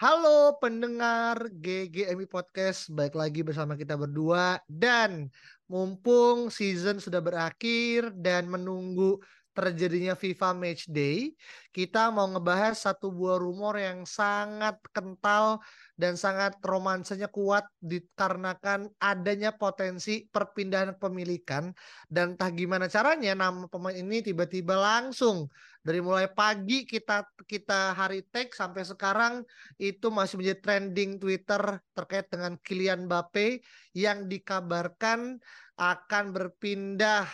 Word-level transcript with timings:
Halo 0.00 0.56
pendengar 0.56 1.52
GGMI 1.60 2.24
Podcast, 2.24 2.88
baik 2.88 3.12
lagi 3.12 3.44
bersama 3.44 3.76
kita 3.76 4.00
berdua. 4.00 4.56
Dan 4.64 5.28
mumpung 5.68 6.48
season 6.48 6.96
sudah 6.96 7.20
berakhir 7.20 8.08
dan 8.16 8.48
menunggu 8.48 9.20
terjadinya 9.52 10.16
FIFA 10.16 10.56
Match 10.56 10.88
Day, 10.88 11.36
kita 11.68 12.08
mau 12.08 12.24
ngebahas 12.32 12.80
satu 12.80 13.12
buah 13.12 13.36
rumor 13.36 13.76
yang 13.76 14.08
sangat 14.08 14.80
kental 14.88 15.60
dan 16.00 16.16
sangat 16.16 16.56
romansanya 16.64 17.28
kuat 17.28 17.68
dikarenakan 17.84 18.88
adanya 19.04 19.52
potensi 19.52 20.24
perpindahan 20.32 20.96
kepemilikan 20.96 21.76
dan 22.08 22.40
entah 22.40 22.48
gimana 22.48 22.88
caranya 22.88 23.36
nama 23.36 23.68
pemain 23.68 24.00
ini 24.00 24.24
tiba-tiba 24.24 24.80
langsung 24.80 25.52
dari 25.80 26.00
mulai 26.04 26.28
pagi 26.28 26.84
kita 26.84 27.24
kita 27.48 27.96
hari 27.96 28.20
take 28.28 28.52
sampai 28.52 28.84
sekarang 28.84 29.44
itu 29.80 30.12
masih 30.12 30.36
menjadi 30.36 30.58
trending 30.60 31.16
Twitter 31.16 31.80
terkait 31.96 32.28
dengan 32.28 32.60
Kylian 32.60 33.08
Mbappe 33.08 33.64
yang 33.96 34.28
dikabarkan 34.28 35.40
akan 35.80 36.24
berpindah 36.36 37.24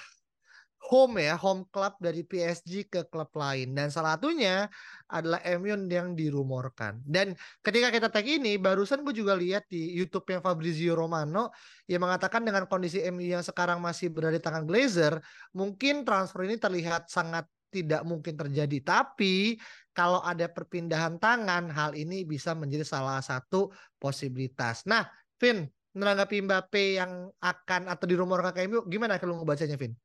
home 0.86 1.18
ya, 1.18 1.34
home 1.34 1.66
club 1.74 1.98
dari 1.98 2.22
PSG 2.22 2.86
ke 2.86 3.10
klub 3.10 3.34
lain 3.34 3.74
dan 3.74 3.90
salah 3.90 4.14
satunya 4.14 4.70
adalah 5.10 5.42
MU 5.58 5.74
yang 5.90 6.14
dirumorkan. 6.14 7.02
Dan 7.02 7.34
ketika 7.58 7.90
kita 7.90 8.06
tag 8.06 8.26
ini 8.26 8.54
barusan 8.54 9.02
gue 9.02 9.10
juga 9.10 9.34
lihat 9.34 9.66
di 9.66 9.98
YouTube 9.98 10.30
yang 10.30 10.42
Fabrizio 10.46 10.94
Romano 10.94 11.50
yang 11.90 12.06
mengatakan 12.06 12.46
dengan 12.46 12.70
kondisi 12.70 13.02
MU 13.10 13.26
yang 13.26 13.42
sekarang 13.42 13.82
masih 13.82 14.14
berada 14.14 14.38
di 14.38 14.42
tangan 14.42 14.62
Glazer, 14.62 15.18
mungkin 15.58 16.06
transfer 16.06 16.46
ini 16.46 16.54
terlihat 16.54 17.10
sangat 17.10 17.50
tidak 17.70 18.02
mungkin 18.06 18.34
terjadi. 18.36 18.78
Tapi 18.82 19.56
kalau 19.96 20.20
ada 20.20 20.46
perpindahan 20.48 21.16
tangan, 21.16 21.72
hal 21.72 21.96
ini 21.96 22.22
bisa 22.22 22.52
menjadi 22.52 22.84
salah 22.84 23.20
satu 23.24 23.72
posibilitas. 23.96 24.84
Nah, 24.84 25.08
Vin, 25.40 25.68
menanggapi 25.96 26.44
Mbappe 26.44 27.00
yang 27.00 27.32
akan 27.40 27.88
atau 27.88 28.04
dirumorkan 28.04 28.52
ke 28.52 28.60
MU, 28.68 28.84
gimana 28.84 29.16
kalau 29.16 29.40
ngebacanya, 29.40 29.80
Vin? 29.80 29.96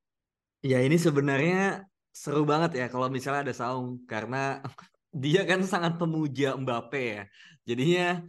Ya 0.61 0.79
ini 0.79 0.95
sebenarnya 0.95 1.89
seru 2.11 2.43
banget 2.43 2.75
ya 2.75 2.85
kalau 2.91 3.07
misalnya 3.07 3.47
ada 3.47 3.55
Saung 3.55 4.03
karena 4.03 4.59
dia 5.23 5.47
kan 5.47 5.63
sangat 5.63 5.97
pemuja 5.97 6.55
Mbappe 6.55 7.01
ya. 7.01 7.23
Jadinya 7.65 8.23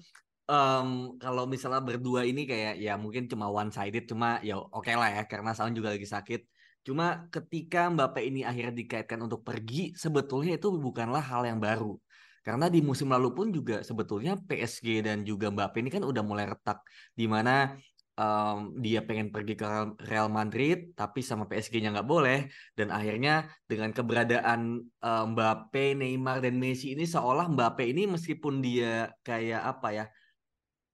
um, 0.48 1.18
kalau 1.18 1.44
misalnya 1.44 1.82
berdua 1.82 2.26
ini 2.26 2.46
kayak 2.46 2.78
ya 2.78 2.94
mungkin 2.98 3.26
cuma 3.26 3.50
one 3.50 3.70
sided 3.70 4.06
cuma 4.08 4.38
ya 4.42 4.58
oke 4.58 4.82
okay 4.86 4.94
lah 4.98 5.10
ya 5.10 5.22
karena 5.26 5.52
Saung 5.52 5.74
juga 5.76 5.94
lagi 5.94 6.06
sakit. 6.08 6.51
Cuma 6.82 7.30
ketika 7.30 7.86
Mbappe 7.90 8.20
ini 8.22 8.42
akhirnya 8.42 8.74
dikaitkan 8.74 9.22
untuk 9.22 9.46
pergi 9.46 9.94
sebetulnya 9.94 10.58
itu 10.58 10.68
bukanlah 10.74 11.22
hal 11.22 11.46
yang 11.46 11.62
baru. 11.62 11.94
Karena 12.42 12.66
di 12.66 12.82
musim 12.82 13.06
lalu 13.06 13.30
pun 13.30 13.46
juga 13.54 13.86
sebetulnya 13.86 14.34
PSG 14.34 15.06
dan 15.06 15.22
juga 15.22 15.46
Mbappe 15.54 15.78
ini 15.78 15.90
kan 15.94 16.02
udah 16.02 16.22
mulai 16.26 16.50
retak 16.50 16.82
di 17.14 17.30
mana 17.30 17.78
um, 18.18 18.76
dia 18.82 19.00
pengen 19.06 19.30
pergi 19.30 19.54
ke 19.54 19.66
Real 20.10 20.28
Madrid 20.28 20.92
tapi 20.98 21.22
sama 21.24 21.46
PSG-nya 21.48 21.94
nggak 21.94 22.08
boleh 22.08 22.50
dan 22.76 22.92
akhirnya 22.92 23.48
dengan 23.70 23.94
keberadaan 23.94 24.82
um, 24.82 25.24
Mbappe, 25.32 25.96
Neymar 25.96 26.44
dan 26.44 26.58
Messi 26.58 26.92
ini 26.92 27.06
seolah 27.06 27.48
Mbappe 27.48 27.86
ini 27.86 28.10
meskipun 28.10 28.60
dia 28.60 29.14
kayak 29.24 29.62
apa 29.62 29.88
ya 29.94 30.04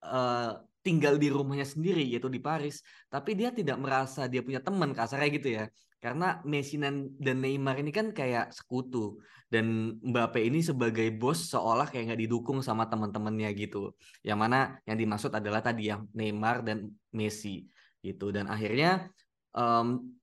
uh, 0.05 0.68
tinggal 0.89 1.21
di 1.21 1.29
rumahnya 1.29 1.69
sendiri 1.69 2.01
yaitu 2.01 2.33
di 2.33 2.41
Paris. 2.41 2.81
Tapi 3.13 3.37
dia 3.37 3.53
tidak 3.53 3.77
merasa 3.77 4.25
dia 4.25 4.41
punya 4.41 4.65
teman 4.65 4.97
kasarnya 4.97 5.29
gitu 5.37 5.49
ya. 5.53 5.65
Karena 6.01 6.41
Messi 6.49 6.81
dan 6.81 7.37
Neymar 7.45 7.77
ini 7.85 7.93
kan 7.93 8.17
kayak 8.17 8.57
sekutu. 8.57 9.21
Dan 9.53 9.97
Mbappe 10.01 10.41
ini 10.41 10.65
sebagai 10.65 11.13
bos 11.13 11.53
seolah 11.53 11.93
kayak 11.93 12.13
nggak 12.13 12.21
didukung 12.25 12.65
sama 12.65 12.89
teman-temannya 12.89 13.53
gitu. 13.53 13.93
Yang 14.25 14.39
mana 14.41 14.59
yang 14.89 14.97
dimaksud 14.97 15.33
adalah 15.37 15.61
tadi 15.61 15.93
yang 15.93 16.09
Neymar 16.17 16.65
dan 16.65 16.89
Messi 17.13 17.69
gitu. 18.01 18.33
Dan 18.33 18.49
akhirnya 18.49 19.13
um, 19.53 20.17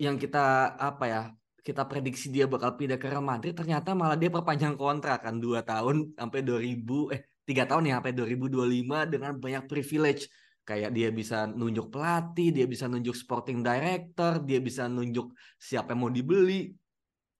yang 0.00 0.16
kita 0.18 0.74
apa 0.74 1.04
ya 1.06 1.22
kita 1.60 1.84
prediksi 1.84 2.32
dia 2.32 2.48
bakal 2.48 2.74
pindah 2.74 2.96
ke 2.96 3.06
Real 3.06 3.20
Madrid 3.22 3.52
ternyata 3.52 3.92
malah 3.92 4.16
dia 4.16 4.32
perpanjang 4.32 4.74
kontrak 4.80 5.28
kan 5.28 5.36
dua 5.36 5.60
tahun 5.60 6.16
sampai 6.16 6.40
2000 6.40 7.14
eh 7.14 7.20
tiga 7.50 7.66
tahun 7.66 7.90
ya 7.90 7.98
sampai 7.98 8.14
2025 8.14 9.10
dengan 9.10 9.32
banyak 9.42 9.64
privilege 9.66 10.30
kayak 10.62 10.94
dia 10.94 11.10
bisa 11.10 11.50
nunjuk 11.50 11.90
pelatih, 11.90 12.54
dia 12.54 12.66
bisa 12.70 12.86
nunjuk 12.86 13.16
sporting 13.18 13.58
director, 13.58 14.38
dia 14.46 14.62
bisa 14.62 14.86
nunjuk 14.86 15.34
siapa 15.58 15.98
yang 15.98 16.06
mau 16.06 16.12
dibeli. 16.14 16.70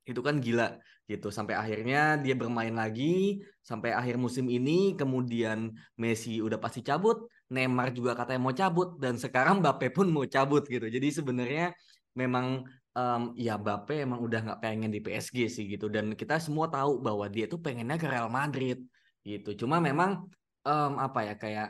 Itu 0.03 0.19
kan 0.27 0.43
gila 0.43 0.75
gitu. 1.07 1.31
Sampai 1.31 1.55
akhirnya 1.55 2.19
dia 2.19 2.35
bermain 2.35 2.75
lagi 2.75 3.39
sampai 3.63 3.95
akhir 3.95 4.19
musim 4.19 4.51
ini, 4.51 4.99
kemudian 4.99 5.71
Messi 5.95 6.43
udah 6.43 6.59
pasti 6.59 6.83
cabut, 6.83 7.31
Neymar 7.55 7.95
juga 7.95 8.19
katanya 8.19 8.41
mau 8.43 8.55
cabut 8.55 8.99
dan 8.99 9.15
sekarang 9.15 9.63
Mbappe 9.63 9.95
pun 9.95 10.11
mau 10.11 10.27
cabut 10.27 10.67
gitu. 10.67 10.91
Jadi 10.91 11.09
sebenarnya 11.15 11.71
memang 12.19 12.67
um, 12.99 13.23
ya 13.39 13.55
Mbappe 13.59 13.95
emang 14.07 14.19
udah 14.27 14.41
nggak 14.43 14.61
pengen 14.63 14.91
di 14.91 14.99
PSG 14.99 15.39
sih 15.47 15.65
gitu 15.71 15.87
dan 15.87 16.19
kita 16.19 16.43
semua 16.43 16.67
tahu 16.67 16.99
bahwa 16.99 17.31
dia 17.31 17.47
tuh 17.47 17.63
pengennya 17.63 17.95
ke 17.95 18.07
Real 18.11 18.27
Madrid 18.27 18.83
gitu. 19.25 19.65
Cuma 19.65 19.79
memang 19.79 20.25
um, 20.65 20.93
apa 21.01 21.21
ya 21.29 21.35
kayak 21.37 21.69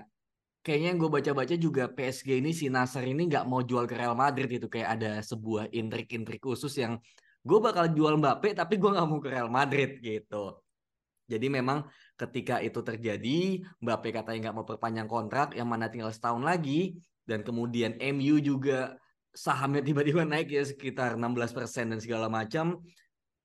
kayaknya 0.61 0.88
yang 0.93 0.99
gue 1.00 1.11
baca-baca 1.11 1.55
juga 1.56 1.88
PSG 1.88 2.44
ini 2.44 2.53
si 2.53 2.69
Nasser 2.69 3.05
ini 3.09 3.27
nggak 3.27 3.49
mau 3.49 3.65
jual 3.65 3.88
ke 3.88 3.97
Real 3.97 4.12
Madrid 4.12 4.50
itu 4.61 4.69
kayak 4.69 5.00
ada 5.00 5.12
sebuah 5.25 5.72
intrik-intrik 5.72 6.41
khusus 6.41 6.77
yang 6.77 7.00
gue 7.41 7.59
bakal 7.59 7.88
jual 7.88 8.21
Mbappe 8.21 8.53
tapi 8.53 8.77
gue 8.77 8.91
nggak 8.93 9.09
mau 9.09 9.19
ke 9.19 9.28
Real 9.33 9.49
Madrid 9.49 9.97
gitu. 10.05 10.61
Jadi 11.31 11.47
memang 11.47 11.87
ketika 12.19 12.59
itu 12.59 12.83
terjadi 12.83 13.62
Mbappe 13.81 14.09
katanya 14.11 14.50
nggak 14.50 14.56
mau 14.61 14.67
perpanjang 14.67 15.09
kontrak 15.09 15.56
yang 15.56 15.71
mana 15.71 15.88
tinggal 15.88 16.12
setahun 16.12 16.43
lagi 16.44 16.99
dan 17.25 17.41
kemudian 17.47 17.97
MU 18.19 18.43
juga 18.43 18.99
sahamnya 19.32 19.81
tiba-tiba 19.88 20.27
naik 20.27 20.50
ya 20.53 20.67
sekitar 20.67 21.17
16% 21.17 21.97
dan 21.97 22.00
segala 22.03 22.27
macam 22.28 22.82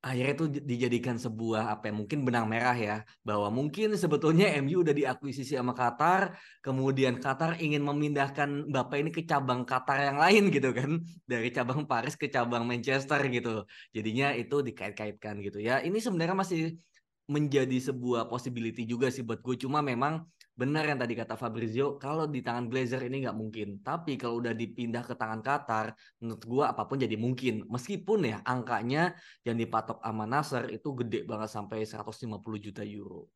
akhirnya 0.06 0.34
itu 0.38 0.46
dijadikan 0.62 1.18
sebuah 1.18 1.74
apa 1.74 1.90
ya 1.90 1.94
mungkin 1.98 2.22
benang 2.22 2.46
merah 2.46 2.78
ya 2.78 3.02
bahwa 3.26 3.50
mungkin 3.50 3.98
sebetulnya 3.98 4.54
MU 4.62 4.86
udah 4.86 4.94
diakuisisi 4.94 5.58
sama 5.58 5.74
Qatar 5.74 6.38
kemudian 6.62 7.18
Qatar 7.18 7.58
ingin 7.58 7.82
memindahkan 7.82 8.70
Bapak 8.70 9.02
ini 9.02 9.10
ke 9.10 9.26
cabang 9.26 9.66
Qatar 9.66 10.14
yang 10.14 10.22
lain 10.22 10.54
gitu 10.54 10.70
kan 10.78 11.02
dari 11.26 11.50
cabang 11.50 11.90
Paris 11.90 12.14
ke 12.14 12.30
cabang 12.30 12.70
Manchester 12.70 13.18
gitu. 13.34 13.66
Jadinya 13.98 14.30
itu 14.38 14.62
dikait-kaitkan 14.62 15.42
gitu. 15.42 15.58
Ya 15.58 15.82
ini 15.82 15.98
sebenarnya 15.98 16.38
masih 16.38 16.78
menjadi 17.26 17.78
sebuah 17.90 18.30
possibility 18.30 18.86
juga 18.86 19.10
sih 19.10 19.26
buat 19.26 19.42
gue. 19.42 19.58
Cuma 19.66 19.82
memang 19.82 20.22
benar 20.56 20.88
yang 20.88 20.96
tadi 20.96 21.14
kata 21.20 21.36
Fabrizio, 21.36 22.00
kalau 22.00 22.26
di 22.32 22.40
tangan 22.40 22.72
Glazer 22.72 23.04
ini 23.04 23.28
nggak 23.28 23.38
mungkin. 23.38 23.84
Tapi 23.84 24.16
kalau 24.16 24.40
udah 24.40 24.56
dipindah 24.56 25.04
ke 25.04 25.14
tangan 25.20 25.44
Qatar, 25.44 25.92
menurut 26.24 26.44
gua 26.48 26.64
apa 26.72 26.88
pun 26.88 26.96
jadi 26.96 27.20
mungkin. 27.20 27.68
Meskipun 27.68 28.32
ya 28.32 28.40
angkanya 28.48 29.14
yang 29.44 29.60
dipatok 29.60 30.00
sama 30.00 30.24
Nasser 30.24 30.72
itu 30.72 30.96
gede 30.96 31.28
banget 31.28 31.52
sampai 31.52 31.84
150 31.84 32.58
juta 32.64 32.82
euro. 32.88 33.28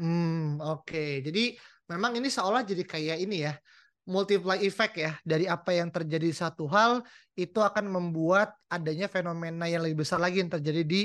Hmm, 0.00 0.56
oke. 0.64 0.88
Okay. 0.88 1.20
Jadi 1.20 1.52
memang 1.92 2.16
ini 2.16 2.32
seolah 2.32 2.64
jadi 2.64 2.88
kayak 2.88 3.18
ini 3.20 3.44
ya, 3.44 3.52
multiply 4.08 4.58
effect 4.58 4.98
ya 4.98 5.14
dari 5.22 5.46
apa 5.46 5.70
yang 5.76 5.92
terjadi 5.92 6.32
satu 6.34 6.66
hal 6.66 7.06
itu 7.38 7.60
akan 7.62 7.86
membuat 7.86 8.56
adanya 8.66 9.06
fenomena 9.06 9.70
yang 9.70 9.84
lebih 9.84 10.02
besar 10.02 10.18
lagi 10.18 10.42
yang 10.42 10.50
terjadi 10.50 10.82
di 10.82 11.02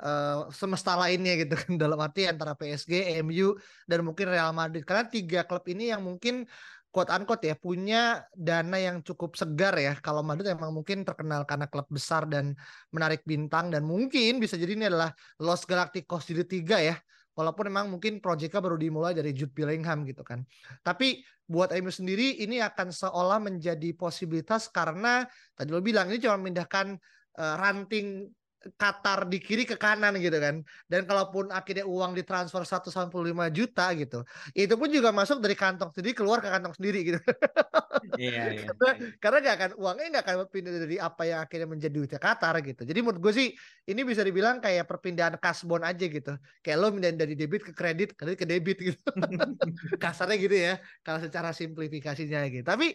uh, 0.00 0.48
semesta 0.54 0.94
lainnya 0.94 1.34
gitu 1.38 1.54
kan. 1.54 1.74
Dalam 1.82 1.98
arti 1.98 2.26
antara 2.26 2.54
PSG, 2.54 3.18
MU 3.26 3.58
dan 3.84 4.06
mungkin 4.06 4.26
Real 4.30 4.54
Madrid. 4.54 4.82
Karena 4.86 5.06
tiga 5.06 5.44
klub 5.44 5.66
ini 5.66 5.90
yang 5.90 6.02
mungkin 6.02 6.46
quote 6.88 7.12
unquote 7.12 7.44
ya 7.44 7.54
punya 7.54 8.24
dana 8.32 8.78
yang 8.80 9.04
cukup 9.04 9.36
segar 9.36 9.76
ya. 9.76 9.98
Kalau 10.00 10.24
Madrid 10.24 10.54
emang 10.54 10.72
mungkin 10.72 11.04
terkenal 11.04 11.44
karena 11.44 11.68
klub 11.68 11.86
besar 11.90 12.24
dan 12.24 12.56
menarik 12.94 13.22
bintang. 13.26 13.68
Dan 13.68 13.84
mungkin 13.84 14.40
bisa 14.40 14.56
jadi 14.56 14.74
ini 14.74 14.86
adalah 14.88 15.12
Los 15.42 15.68
Galacticos 15.68 16.26
di 16.30 16.42
tiga 16.46 16.80
ya. 16.80 16.96
Walaupun 17.38 17.70
memang 17.70 17.86
mungkin 17.86 18.18
proyeknya 18.18 18.58
baru 18.58 18.74
dimulai 18.74 19.14
dari 19.14 19.30
Jude 19.30 19.54
Bellingham 19.54 20.02
gitu 20.02 20.26
kan. 20.26 20.42
Tapi 20.82 21.22
buat 21.46 21.70
MU 21.70 21.88
sendiri 21.94 22.42
ini 22.42 22.58
akan 22.58 22.90
seolah 22.90 23.38
menjadi 23.38 23.94
posibilitas 23.94 24.66
karena 24.68 25.22
tadi 25.54 25.70
lo 25.70 25.78
bilang 25.78 26.10
ini 26.10 26.18
cuma 26.18 26.34
memindahkan 26.34 26.98
uh, 27.38 27.54
ranting 27.56 28.26
Qatar 28.58 29.30
di 29.30 29.38
kiri 29.38 29.62
ke 29.62 29.78
kanan 29.78 30.18
gitu 30.18 30.34
kan. 30.34 30.66
Dan 30.90 31.06
kalaupun 31.06 31.54
akhirnya 31.54 31.86
uang 31.86 32.18
ditransfer 32.18 32.66
195 32.66 33.54
juta 33.54 33.86
gitu, 33.94 34.26
itu 34.50 34.74
pun 34.74 34.88
juga 34.90 35.14
masuk 35.14 35.38
dari 35.38 35.54
kantong 35.54 35.94
sendiri 35.94 36.18
keluar 36.18 36.42
ke 36.42 36.50
kantong 36.50 36.74
sendiri 36.74 37.00
gitu. 37.06 37.20
Iya, 38.14 38.30
iya. 38.54 38.62
karena 38.70 38.90
karena 39.18 39.36
gak 39.42 39.56
akan 39.58 39.70
uangnya 39.74 40.06
nggak 40.14 40.24
akan 40.24 40.36
pindah 40.54 40.72
dari 40.86 40.96
apa 41.02 41.22
yang 41.26 41.38
akhirnya 41.42 41.66
menjadi 41.66 41.94
duitnya 41.98 42.20
Qatar 42.22 42.54
gitu. 42.62 42.82
Jadi 42.86 42.98
menurut 43.02 43.20
gue 43.20 43.32
sih 43.34 43.48
ini 43.90 44.00
bisa 44.06 44.22
dibilang 44.22 44.62
kayak 44.62 44.86
perpindahan 44.86 45.34
kasbon 45.38 45.82
aja 45.82 46.06
gitu. 46.06 46.38
Kayak 46.62 46.76
lo 46.78 46.94
pindahin 46.94 47.18
dari 47.18 47.34
debit 47.34 47.66
ke 47.66 47.72
kredit, 47.74 48.14
kredit 48.14 48.38
ke 48.38 48.46
debit 48.46 48.78
gitu. 48.78 49.02
Kasarnya 50.02 50.36
gitu 50.38 50.56
ya. 50.56 50.74
Kalau 51.02 51.18
secara 51.18 51.50
simplifikasinya 51.50 52.46
gitu. 52.50 52.62
Tapi 52.62 52.94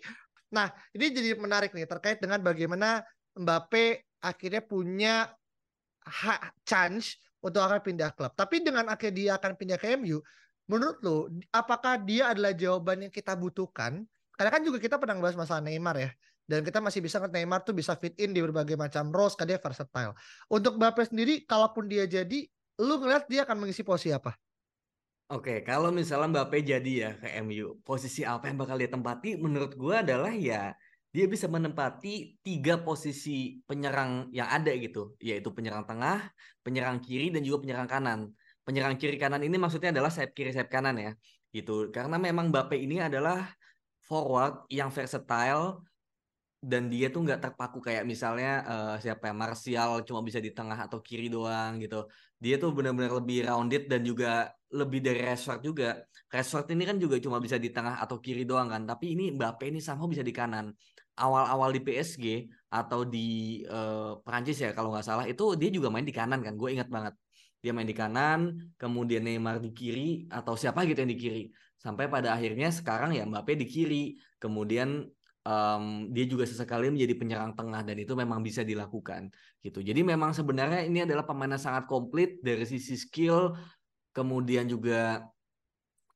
nah 0.53 0.71
ini 0.95 1.05
jadi 1.11 1.35
menarik 1.35 1.75
nih 1.75 1.83
terkait 1.83 2.23
dengan 2.23 2.39
bagaimana 2.39 3.03
Mbappe 3.33 4.07
akhirnya 4.23 4.61
punya 4.63 5.27
hak 6.05 6.53
chance 6.63 7.19
untuk 7.43 7.59
akan 7.59 7.83
pindah 7.83 8.15
klub. 8.15 8.31
Tapi 8.35 8.63
dengan 8.63 8.87
akhirnya 8.87 9.15
dia 9.15 9.31
akan 9.35 9.51
pindah 9.59 9.77
ke 9.79 9.99
MU, 9.99 10.23
menurut 10.71 10.97
lo 11.03 11.27
apakah 11.51 11.99
dia 11.99 12.31
adalah 12.31 12.55
jawaban 12.55 13.07
yang 13.07 13.13
kita 13.13 13.35
butuhkan? 13.35 14.07
Karena 14.33 14.49
kan 14.49 14.61
juga 14.63 14.79
kita 14.79 14.95
pernah 14.97 15.19
bahas 15.19 15.37
masalah 15.37 15.61
Neymar 15.61 15.95
ya. 15.99 16.09
Dan 16.43 16.59
kita 16.67 16.83
masih 16.83 16.99
bisa 16.99 17.23
ngeliat 17.23 17.35
Neymar 17.39 17.59
tuh 17.63 17.71
bisa 17.71 17.95
fit 17.95 18.15
in 18.19 18.35
di 18.35 18.43
berbagai 18.43 18.75
macam 18.75 19.07
roles, 19.15 19.35
dia 19.47 19.55
versatile. 19.59 20.11
Untuk 20.51 20.75
Mbappe 20.75 21.07
sendiri, 21.07 21.47
kalaupun 21.47 21.87
dia 21.87 22.03
jadi, 22.03 22.43
lu 22.83 22.99
ngeliat 22.99 23.31
dia 23.31 23.47
akan 23.47 23.63
mengisi 23.63 23.79
posisi 23.85 24.11
apa? 24.11 24.35
Oke, 25.31 25.63
kalau 25.63 25.87
misalnya 25.89 26.43
Mbappe 26.43 26.59
jadi 26.59 26.91
ya 26.91 27.11
ke 27.15 27.39
MU, 27.47 27.79
posisi 27.87 28.27
apa 28.27 28.51
yang 28.51 28.59
bakal 28.59 28.75
dia 28.75 28.91
tempati? 28.91 29.39
Menurut 29.39 29.71
gue 29.71 29.95
adalah 29.95 30.35
ya 30.35 30.75
dia 31.13 31.29
bisa 31.29 31.45
menempati 31.45 32.41
tiga 32.41 32.81
posisi 32.81 33.61
penyerang 33.69 34.33
yang 34.33 34.49
ada 34.49 34.73
gitu, 34.73 35.13
yaitu 35.21 35.53
penyerang 35.53 35.85
tengah, 35.85 36.25
penyerang 36.65 36.97
kiri, 36.97 37.29
dan 37.29 37.45
juga 37.45 37.61
penyerang 37.61 37.85
kanan. 37.85 38.19
Penyerang 38.65 38.97
kiri 38.97 39.21
kanan 39.21 39.45
ini 39.45 39.61
maksudnya 39.61 39.93
adalah 39.93 40.09
sayap 40.09 40.33
kiri 40.33 40.49
sayap 40.49 40.73
kanan 40.73 40.97
ya, 40.97 41.11
gitu. 41.53 41.93
Karena 41.93 42.17
memang 42.17 42.49
Mbappe 42.49 42.73
ini 42.73 42.97
adalah 42.97 43.45
forward 44.09 44.65
yang 44.73 44.89
versatile 44.89 45.85
dan 46.63 46.87
dia 46.87 47.11
tuh 47.13 47.27
nggak 47.27 47.43
terpaku 47.43 47.83
kayak 47.83 48.07
misalnya 48.07 48.63
uh, 48.63 48.95
siapa 48.97 49.29
ya 49.29 49.35
Martial 49.35 49.91
cuma 50.07 50.23
bisa 50.23 50.39
di 50.39 50.49
tengah 50.49 50.79
atau 50.87 50.97
kiri 50.97 51.29
doang 51.29 51.77
gitu. 51.77 52.09
Dia 52.41 52.57
tuh 52.57 52.73
benar-benar 52.73 53.21
lebih 53.21 53.45
rounded 53.45 53.85
dan 53.85 54.01
juga 54.01 54.49
lebih 54.73 54.99
dari 55.05 55.21
Rashford 55.21 55.61
juga. 55.61 56.01
Rashford 56.33 56.73
ini 56.73 56.83
kan 56.89 56.97
juga 56.97 57.21
cuma 57.21 57.37
bisa 57.37 57.61
di 57.61 57.69
tengah 57.69 58.01
atau 58.01 58.17
kiri 58.17 58.43
doang 58.43 58.73
kan, 58.73 58.83
tapi 58.89 59.13
ini 59.13 59.29
Mbappe 59.31 59.69
ini 59.69 59.79
sama 59.79 60.09
bisa 60.09 60.25
di 60.25 60.33
kanan. 60.33 60.73
Awal-awal 61.13 61.77
di 61.77 61.81
PSG 61.85 62.25
atau 62.73 63.05
di 63.05 63.61
uh, 63.69 64.17
Perancis 64.25 64.57
ya 64.57 64.73
kalau 64.73 64.89
nggak 64.89 65.05
salah 65.05 65.29
itu 65.29 65.53
dia 65.53 65.69
juga 65.69 65.93
main 65.93 66.03
di 66.03 66.11
kanan 66.11 66.41
kan. 66.41 66.57
Gue 66.57 66.73
ingat 66.73 66.89
banget. 66.89 67.13
Dia 67.61 67.71
main 67.71 67.85
di 67.85 67.93
kanan 67.93 68.57
kemudian 68.81 69.21
Neymar 69.23 69.61
di 69.61 69.71
kiri 69.71 70.25
atau 70.27 70.57
siapa 70.57 70.81
gitu 70.89 71.05
yang 71.05 71.13
di 71.13 71.19
kiri. 71.21 71.43
Sampai 71.77 72.09
pada 72.09 72.33
akhirnya 72.33 72.73
sekarang 72.73 73.13
ya 73.13 73.29
Mbappe 73.29 73.53
di 73.53 73.69
kiri. 73.69 74.03
Kemudian 74.41 75.05
um, 75.47 76.09
dia 76.11 76.25
juga 76.25 76.47
sesekali 76.47 76.89
menjadi 76.89 77.13
penyerang 77.15 77.51
tengah 77.53 77.83
dan 77.83 77.97
itu 77.99 78.13
memang 78.15 78.39
bisa 78.41 78.63
dilakukan 78.63 79.29
gitu. 79.61 79.83
Jadi 79.83 80.01
memang 80.03 80.31
sebenarnya 80.31 80.87
ini 80.87 81.03
adalah 81.05 81.27
pemain 81.27 81.51
yang 81.51 81.61
sangat 81.61 81.85
komplit 81.87 82.39
dari 82.41 82.63
sisi 82.67 82.95
skill 82.95 83.53
kemudian 84.13 84.69
juga 84.69 85.33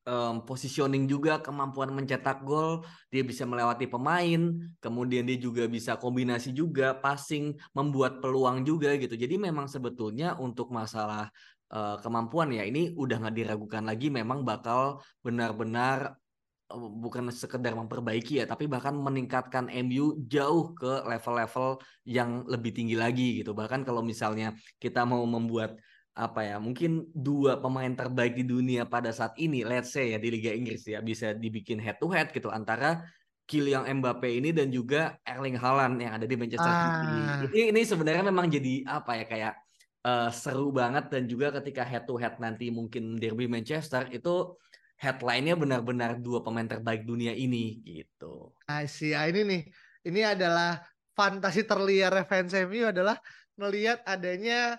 um, 0.08 0.42
positioning 0.48 1.06
juga, 1.06 1.44
kemampuan 1.44 1.92
mencetak 1.92 2.42
gol, 2.48 2.82
dia 3.12 3.22
bisa 3.22 3.44
melewati 3.44 3.86
pemain, 3.86 4.56
kemudian 4.80 5.28
dia 5.28 5.36
juga 5.38 5.68
bisa 5.68 6.00
kombinasi 6.00 6.56
juga, 6.56 6.96
passing, 6.96 7.54
membuat 7.76 8.24
peluang 8.24 8.64
juga 8.64 8.96
gitu. 8.96 9.20
Jadi 9.20 9.36
memang 9.36 9.68
sebetulnya 9.68 10.40
untuk 10.40 10.72
masalah 10.72 11.28
uh, 11.76 12.00
kemampuan 12.00 12.56
ya 12.56 12.64
ini 12.64 12.96
udah 12.96 13.28
nggak 13.28 13.36
diragukan 13.36 13.84
lagi, 13.84 14.08
memang 14.08 14.48
bakal 14.48 15.04
benar-benar 15.20 16.16
uh, 16.72 16.90
bukan 17.04 17.28
sekedar 17.30 17.76
memperbaiki 17.76 18.40
ya, 18.40 18.46
tapi 18.48 18.72
bahkan 18.72 18.96
meningkatkan 18.96 19.68
MU 19.84 20.24
jauh 20.32 20.72
ke 20.72 21.04
level-level 21.04 21.84
yang 22.08 22.48
lebih 22.48 22.72
tinggi 22.72 22.96
lagi 22.96 23.44
gitu. 23.44 23.52
Bahkan 23.52 23.84
kalau 23.84 24.00
misalnya 24.00 24.56
kita 24.80 25.04
mau 25.04 25.22
membuat 25.28 25.76
apa 26.18 26.42
ya 26.42 26.58
mungkin 26.58 27.06
dua 27.14 27.62
pemain 27.62 27.94
terbaik 27.94 28.34
di 28.34 28.42
dunia 28.42 28.90
pada 28.90 29.14
saat 29.14 29.38
ini 29.38 29.62
let's 29.62 29.94
say 29.94 30.12
ya 30.12 30.18
di 30.18 30.34
Liga 30.34 30.50
Inggris 30.50 30.82
ya 30.90 30.98
bisa 31.06 31.38
dibikin 31.38 31.78
head 31.78 32.02
to 32.02 32.10
head 32.10 32.34
gitu 32.34 32.50
antara 32.50 33.06
Kylian 33.48 33.88
Mbappe 34.02 34.28
ini 34.28 34.52
dan 34.52 34.74
juga 34.74 35.16
Erling 35.24 35.56
Haaland 35.56 36.02
yang 36.04 36.20
ada 36.20 36.28
di 36.28 36.36
Manchester 36.36 36.68
ah. 36.68 36.84
City. 36.84 37.08
Ini 37.56 37.64
ini 37.72 37.82
sebenarnya 37.88 38.26
memang 38.28 38.52
jadi 38.52 38.84
apa 38.84 39.24
ya 39.24 39.26
kayak 39.30 39.54
uh, 40.04 40.30
seru 40.36 40.76
banget 40.76 41.08
dan 41.08 41.32
juga 41.32 41.56
ketika 41.62 41.88
head 41.88 42.04
to 42.04 42.20
head 42.20 42.36
nanti 42.44 42.68
mungkin 42.68 43.16
derby 43.16 43.48
Manchester 43.48 44.12
itu 44.12 44.52
headline-nya 45.00 45.56
benar-benar 45.56 46.20
dua 46.20 46.44
pemain 46.44 46.68
terbaik 46.68 47.08
dunia 47.08 47.32
ini 47.32 47.80
gitu. 47.86 48.52
I 48.68 48.90
see. 48.90 49.16
Ah, 49.16 49.32
ini 49.32 49.48
nih, 49.48 49.62
ini 50.10 50.22
adalah 50.28 50.84
fantasi 51.16 51.64
terliar 51.64 52.12
fans 52.28 52.52
MU 52.52 52.90
adalah 52.90 53.16
melihat 53.56 54.04
adanya 54.04 54.76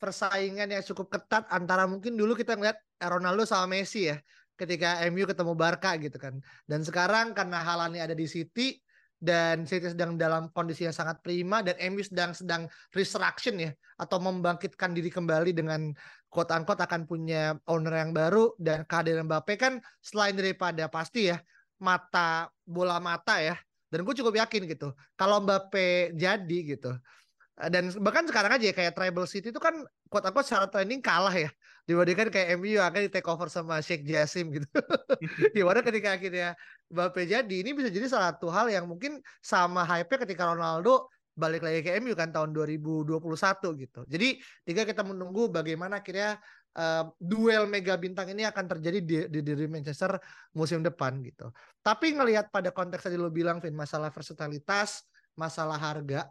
persaingan 0.00 0.72
yang 0.72 0.80
cukup 0.80 1.12
ketat 1.12 1.44
antara 1.52 1.84
mungkin 1.84 2.16
dulu 2.16 2.32
kita 2.32 2.56
ngeliat 2.56 2.80
Ronaldo 3.04 3.44
sama 3.44 3.76
Messi 3.76 4.08
ya 4.08 4.16
ketika 4.56 5.00
MU 5.12 5.28
ketemu 5.28 5.52
Barca 5.52 5.96
gitu 6.00 6.16
kan. 6.16 6.40
Dan 6.64 6.80
sekarang 6.80 7.36
karena 7.36 7.60
Halani 7.60 8.00
ada 8.00 8.16
di 8.16 8.24
City 8.24 8.80
dan 9.20 9.68
City 9.68 9.92
sedang 9.92 10.16
dalam 10.16 10.48
kondisi 10.56 10.88
yang 10.88 10.96
sangat 10.96 11.20
prima 11.20 11.60
dan 11.60 11.76
MU 11.92 12.00
sedang 12.00 12.32
sedang 12.32 12.64
resurrection 12.96 13.60
ya 13.60 13.70
atau 14.00 14.16
membangkitkan 14.16 14.96
diri 14.96 15.12
kembali 15.12 15.52
dengan 15.52 15.92
quote 16.32 16.56
unquote 16.56 16.80
akan 16.80 17.04
punya 17.04 17.52
owner 17.68 18.00
yang 18.00 18.16
baru 18.16 18.56
dan 18.56 18.88
kehadiran 18.88 19.28
Mbappe 19.28 19.60
kan 19.60 19.76
selain 20.00 20.32
daripada 20.32 20.88
pasti 20.88 21.28
ya 21.28 21.36
mata 21.84 22.48
bola 22.64 22.96
mata 22.96 23.36
ya 23.44 23.60
dan 23.92 24.08
gue 24.08 24.14
cukup 24.16 24.40
yakin 24.40 24.64
gitu 24.64 24.96
kalau 25.20 25.44
Mbappe 25.44 26.16
jadi 26.16 26.58
gitu 26.76 26.96
dan 27.68 27.92
bahkan 28.00 28.24
sekarang 28.24 28.56
aja 28.56 28.72
kayak 28.72 28.96
Tribal 28.96 29.28
City 29.28 29.52
itu 29.52 29.60
kan 29.60 29.84
quote 30.08 30.24
aku 30.24 30.40
secara 30.40 30.64
training 30.72 31.04
kalah 31.04 31.34
ya 31.34 31.52
dibandingkan 31.84 32.32
kayak 32.32 32.56
MU 32.56 32.80
akan 32.80 33.00
di 33.04 33.10
take 33.12 33.28
over 33.28 33.52
sama 33.52 33.84
Sheikh 33.84 34.06
Jassim 34.08 34.48
gitu. 34.48 34.64
Gimana 35.56 35.84
ketika 35.84 36.16
akhirnya 36.16 36.56
Mbappe 36.88 37.28
jadi 37.28 37.50
ini 37.50 37.76
bisa 37.76 37.92
jadi 37.92 38.08
salah 38.08 38.32
satu 38.32 38.48
hal 38.48 38.72
yang 38.72 38.88
mungkin 38.88 39.20
sama 39.44 39.84
hype 39.84 40.08
ketika 40.24 40.48
Ronaldo 40.48 41.12
balik 41.36 41.60
lagi 41.60 41.84
ke 41.84 42.00
MU 42.00 42.16
kan 42.16 42.32
tahun 42.32 42.56
2021 42.56 43.20
gitu. 43.82 44.00
Jadi 44.08 44.28
tiga 44.64 44.88
kita 44.88 45.04
menunggu 45.04 45.52
bagaimana 45.52 46.00
akhirnya 46.00 46.40
uh, 46.76 47.10
duel 47.20 47.66
mega 47.66 47.96
bintang 47.96 48.30
ini 48.30 48.46
akan 48.46 48.64
terjadi 48.76 48.98
di, 49.02 49.16
di, 49.28 49.40
di 49.42 49.66
Manchester 49.66 50.16
musim 50.54 50.80
depan 50.80 51.18
gitu. 51.24 51.50
Tapi 51.80 52.14
ngelihat 52.16 52.48
pada 52.48 52.70
konteks 52.70 53.08
tadi 53.08 53.16
lo 53.16 53.32
bilang 53.32 53.58
Vin 53.58 53.74
masalah 53.74 54.12
versatilitas, 54.12 55.04
masalah 55.34 55.80
harga, 55.80 56.28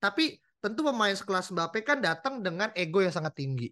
tapi 0.00 0.40
tentu 0.60 0.80
pemain 0.84 1.12
sekelas 1.12 1.52
Mbappe 1.52 1.84
kan 1.84 2.00
datang 2.00 2.40
dengan 2.40 2.72
ego 2.72 3.00
yang 3.04 3.12
sangat 3.12 3.36
tinggi. 3.36 3.68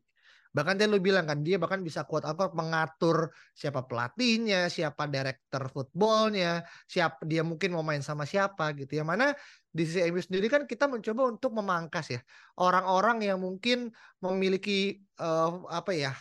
Bahkan 0.49 0.81
dia 0.81 0.89
lu 0.89 0.97
bilang 0.97 1.29
kan 1.29 1.45
dia 1.45 1.61
bahkan 1.61 1.85
bisa 1.85 2.09
kuat 2.09 2.25
apa 2.25 2.49
mengatur 2.57 3.29
siapa 3.53 3.85
pelatihnya, 3.85 4.73
siapa 4.73 5.05
direktur 5.05 5.69
footballnya, 5.69 6.65
siapa 6.89 7.21
dia 7.29 7.45
mungkin 7.45 7.77
mau 7.77 7.85
main 7.85 8.01
sama 8.01 8.25
siapa 8.25 8.73
gitu. 8.73 8.97
Yang 8.97 9.09
mana 9.13 9.27
di 9.69 9.83
sisi 9.85 10.01
MU 10.09 10.21
sendiri 10.25 10.49
kan 10.49 10.65
kita 10.65 10.89
mencoba 10.89 11.29
untuk 11.29 11.53
memangkas 11.53 12.17
ya 12.17 12.21
orang-orang 12.57 13.29
yang 13.29 13.39
mungkin 13.39 13.93
memiliki 14.25 15.05
uh, 15.21 15.69
apa 15.69 15.93
ya 15.93 16.13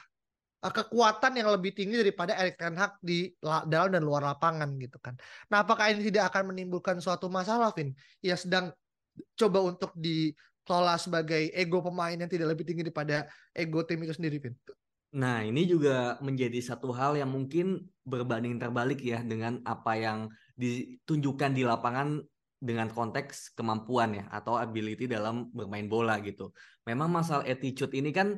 uh, 0.61 0.73
kekuatan 0.75 1.39
yang 1.39 1.47
lebih 1.47 1.71
tinggi 1.71 2.03
daripada 2.03 2.35
Erik 2.35 2.59
Ten 2.59 2.75
Hag 2.75 2.99
di 2.99 3.31
dalam 3.41 3.89
dan 3.95 4.03
luar 4.03 4.27
lapangan 4.27 4.75
gitu 4.75 4.99
kan. 4.99 5.15
Nah, 5.47 5.63
apakah 5.63 5.87
ini 5.95 6.03
tidak 6.11 6.35
akan 6.35 6.51
menimbulkan 6.51 6.99
suatu 6.99 7.31
masalah, 7.31 7.71
Vin? 7.71 7.95
Ya 8.19 8.35
sedang 8.35 8.75
coba 9.37 9.59
untuk 9.63 9.91
dikelola 9.97 10.95
sebagai 10.99 11.49
ego 11.53 11.81
pemain 11.81 12.15
yang 12.15 12.29
tidak 12.29 12.55
lebih 12.55 12.65
tinggi 12.67 12.87
daripada 12.87 13.27
ego 13.51 13.83
tim 13.83 14.01
itu 14.03 14.13
sendiri, 14.15 14.37
Vin? 14.41 14.55
Nah, 15.17 15.39
ini 15.41 15.63
juga 15.63 16.19
menjadi 16.19 16.59
satu 16.59 16.91
hal 16.91 17.15
yang 17.15 17.31
mungkin 17.31 17.87
berbanding 18.03 18.59
terbalik 18.59 18.99
ya 18.99 19.23
dengan 19.23 19.63
apa 19.63 19.95
yang 19.95 20.27
ditunjukkan 20.59 21.55
di 21.55 21.63
lapangan 21.63 22.19
dengan 22.57 22.89
konteks 22.89 23.53
kemampuan 23.53 24.17
ya 24.17 24.25
atau 24.33 24.57
ability 24.57 25.05
dalam 25.07 25.47
bermain 25.53 25.87
bola 25.87 26.19
gitu. 26.19 26.51
Memang 26.83 27.07
masalah 27.07 27.45
attitude 27.45 27.93
ini 27.95 28.11
kan 28.11 28.35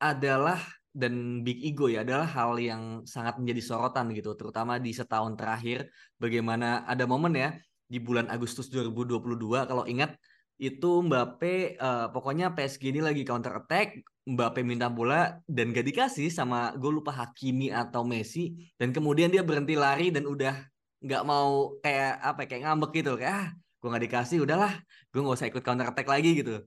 adalah 0.00 0.56
dan 0.96 1.44
big 1.44 1.60
ego 1.60 1.92
ya 1.92 2.00
adalah 2.00 2.24
hal 2.24 2.56
yang 2.56 3.04
sangat 3.04 3.36
menjadi 3.36 3.60
sorotan 3.60 4.08
gitu 4.16 4.32
terutama 4.32 4.80
di 4.80 4.96
setahun 4.96 5.36
terakhir 5.36 5.92
bagaimana 6.16 6.88
ada 6.88 7.04
momen 7.04 7.36
ya 7.36 7.52
di 7.86 7.98
bulan 8.02 8.26
Agustus 8.28 8.66
2022 8.68 9.22
kalau 9.66 9.86
ingat 9.86 10.18
itu 10.56 10.90
Mbappe 11.04 11.76
uh, 11.76 12.08
pokoknya 12.10 12.56
PSG 12.56 12.90
ini 12.90 13.04
lagi 13.04 13.22
counter 13.22 13.60
attack 13.60 14.00
Mbappe 14.26 14.64
minta 14.64 14.90
bola 14.90 15.38
dan 15.46 15.70
gak 15.70 15.86
dikasih 15.86 16.32
sama 16.32 16.74
gue 16.74 16.90
lupa 16.90 17.12
Hakimi 17.12 17.70
atau 17.70 18.02
Messi 18.02 18.56
dan 18.80 18.90
kemudian 18.90 19.28
dia 19.28 19.44
berhenti 19.44 19.76
lari 19.76 20.10
dan 20.10 20.24
udah 20.26 20.56
nggak 20.96 21.22
mau 21.28 21.76
kayak 21.84 22.12
apa 22.24 22.40
ya, 22.42 22.46
kayak 22.48 22.62
ngambek 22.66 22.90
gitu 22.98 23.12
kayak 23.20 23.34
ah 23.36 23.48
gue 23.54 23.88
nggak 23.92 24.04
dikasih 24.08 24.38
udahlah 24.42 24.72
gue 25.12 25.20
nggak 25.20 25.36
usah 25.36 25.48
ikut 25.48 25.62
counter 25.62 25.86
attack 25.92 26.08
lagi 26.08 26.30
gitu. 26.42 26.64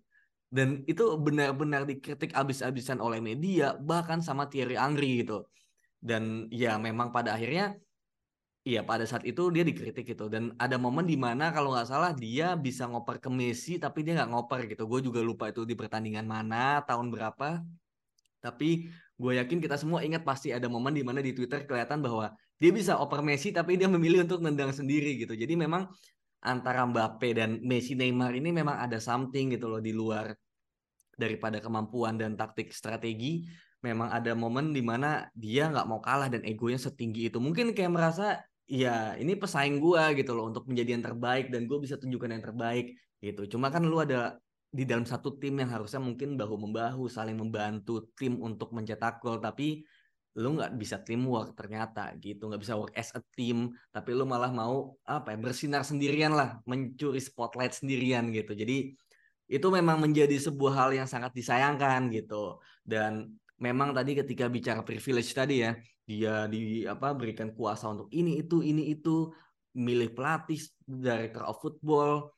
Dan 0.49 0.81
itu 0.89 1.05
benar-benar 1.21 1.85
dikritik 1.85 2.33
abis-abisan 2.33 2.97
oleh 2.97 3.21
media 3.21 3.77
bahkan 3.77 4.17
sama 4.17 4.49
Thierry 4.49 4.73
Angri 4.81 5.21
gitu. 5.21 5.45
Dan 6.01 6.49
ya 6.49 6.81
memang 6.81 7.13
pada 7.13 7.37
akhirnya 7.37 7.77
Iya 8.67 8.83
pada 8.83 9.07
saat 9.07 9.23
itu 9.23 9.47
dia 9.55 9.63
dikritik 9.63 10.03
gitu 10.03 10.27
dan 10.27 10.51
ada 10.59 10.75
momen 10.75 11.07
di 11.07 11.15
mana 11.15 11.47
kalau 11.55 11.71
nggak 11.71 11.87
salah 11.87 12.11
dia 12.11 12.59
bisa 12.59 12.83
ngoper 12.91 13.23
ke 13.23 13.31
Messi 13.31 13.79
tapi 13.79 14.03
dia 14.03 14.19
nggak 14.19 14.29
ngoper 14.35 14.59
gitu. 14.67 14.83
Gue 14.83 14.99
juga 14.99 15.23
lupa 15.23 15.47
itu 15.47 15.63
di 15.63 15.79
pertandingan 15.79 16.27
mana 16.27 16.83
tahun 16.83 17.07
berapa. 17.07 17.63
Tapi 18.43 18.91
gue 19.19 19.31
yakin 19.39 19.59
kita 19.63 19.79
semua 19.79 20.03
ingat 20.03 20.27
pasti 20.27 20.51
ada 20.51 20.67
momen 20.67 20.91
di 20.91 21.03
mana 21.07 21.23
di 21.23 21.31
Twitter 21.31 21.63
kelihatan 21.63 22.03
bahwa 22.03 22.35
dia 22.59 22.71
bisa 22.75 22.99
oper 22.99 23.23
Messi 23.23 23.55
tapi 23.55 23.79
dia 23.79 23.87
memilih 23.87 24.27
untuk 24.27 24.43
nendang 24.43 24.75
sendiri 24.75 25.15
gitu. 25.15 25.39
Jadi 25.39 25.55
memang 25.55 25.87
antara 26.43 26.83
Mbappe 26.83 27.31
dan 27.35 27.63
Messi 27.63 27.95
Neymar 27.95 28.35
ini 28.35 28.51
memang 28.51 28.75
ada 28.75 28.99
something 28.99 29.55
gitu 29.55 29.71
loh 29.71 29.79
di 29.79 29.95
luar 29.95 30.35
daripada 31.15 31.59
kemampuan 31.59 32.15
dan 32.15 32.35
taktik 32.39 32.71
strategi 32.71 33.43
memang 33.79 34.11
ada 34.11 34.35
momen 34.35 34.75
di 34.75 34.83
mana 34.83 35.31
dia 35.31 35.71
nggak 35.71 35.87
mau 35.87 36.03
kalah 36.03 36.27
dan 36.27 36.43
egonya 36.43 36.79
setinggi 36.79 37.31
itu. 37.31 37.37
Mungkin 37.39 37.71
kayak 37.71 37.91
merasa 37.91 38.43
ya 38.69 39.15
ini 39.17 39.33
pesaing 39.33 39.81
gue 39.81 40.03
gitu 40.19 40.31
loh 40.37 40.51
untuk 40.51 40.69
menjadi 40.69 40.99
yang 40.99 41.03
terbaik 41.03 41.49
dan 41.49 41.65
gue 41.65 41.77
bisa 41.81 41.95
tunjukkan 41.95 42.29
yang 42.37 42.43
terbaik 42.43 42.85
gitu. 43.23 43.57
Cuma 43.57 43.71
kan 43.73 43.81
lu 43.87 43.97
ada 44.03 44.37
di 44.69 44.85
dalam 44.85 45.07
satu 45.07 45.41
tim 45.41 45.57
yang 45.57 45.73
harusnya 45.73 45.97
mungkin 45.97 46.37
bahu 46.37 46.55
membahu 46.69 47.09
saling 47.09 47.33
membantu 47.33 48.13
tim 48.13 48.37
untuk 48.37 48.69
mencetak 48.69 49.17
gol 49.17 49.41
tapi 49.41 49.81
lu 50.37 50.53
nggak 50.55 50.77
bisa 50.77 51.01
teamwork 51.01 51.57
ternyata 51.57 52.13
gitu. 52.21 52.51
Nggak 52.51 52.61
bisa 52.61 52.75
work 52.77 52.93
as 52.93 53.09
a 53.15 53.21
team 53.33 53.73
tapi 53.89 54.13
lu 54.13 54.27
malah 54.27 54.53
mau 54.53 54.93
apa 55.07 55.33
ya 55.33 55.37
bersinar 55.41 55.81
sendirian 55.87 56.35
lah 56.35 56.61
mencuri 56.69 57.17
spotlight 57.17 57.73
sendirian 57.73 58.29
gitu. 58.29 58.53
Jadi 58.53 58.93
itu 59.49 59.67
memang 59.73 59.97
menjadi 59.97 60.37
sebuah 60.37 60.73
hal 60.77 60.89
yang 60.93 61.07
sangat 61.09 61.33
disayangkan 61.33 62.13
gitu. 62.13 62.61
Dan 62.85 63.33
memang 63.59 63.91
tadi 63.91 64.15
ketika 64.17 64.47
bicara 64.47 64.81
privilege 64.81 65.31
tadi 65.35 65.61
ya 65.63 65.75
dia 66.07 66.49
di 66.49 66.83
apa 66.87 67.13
berikan 67.13 67.53
kuasa 67.53 67.91
untuk 67.91 68.09
ini 68.09 68.41
itu 68.41 68.63
ini 68.65 68.95
itu. 68.95 69.29
Milih 69.69 70.17
pelatih 70.17 70.57
director 70.81 71.45
of 71.45 71.61
football 71.61 72.33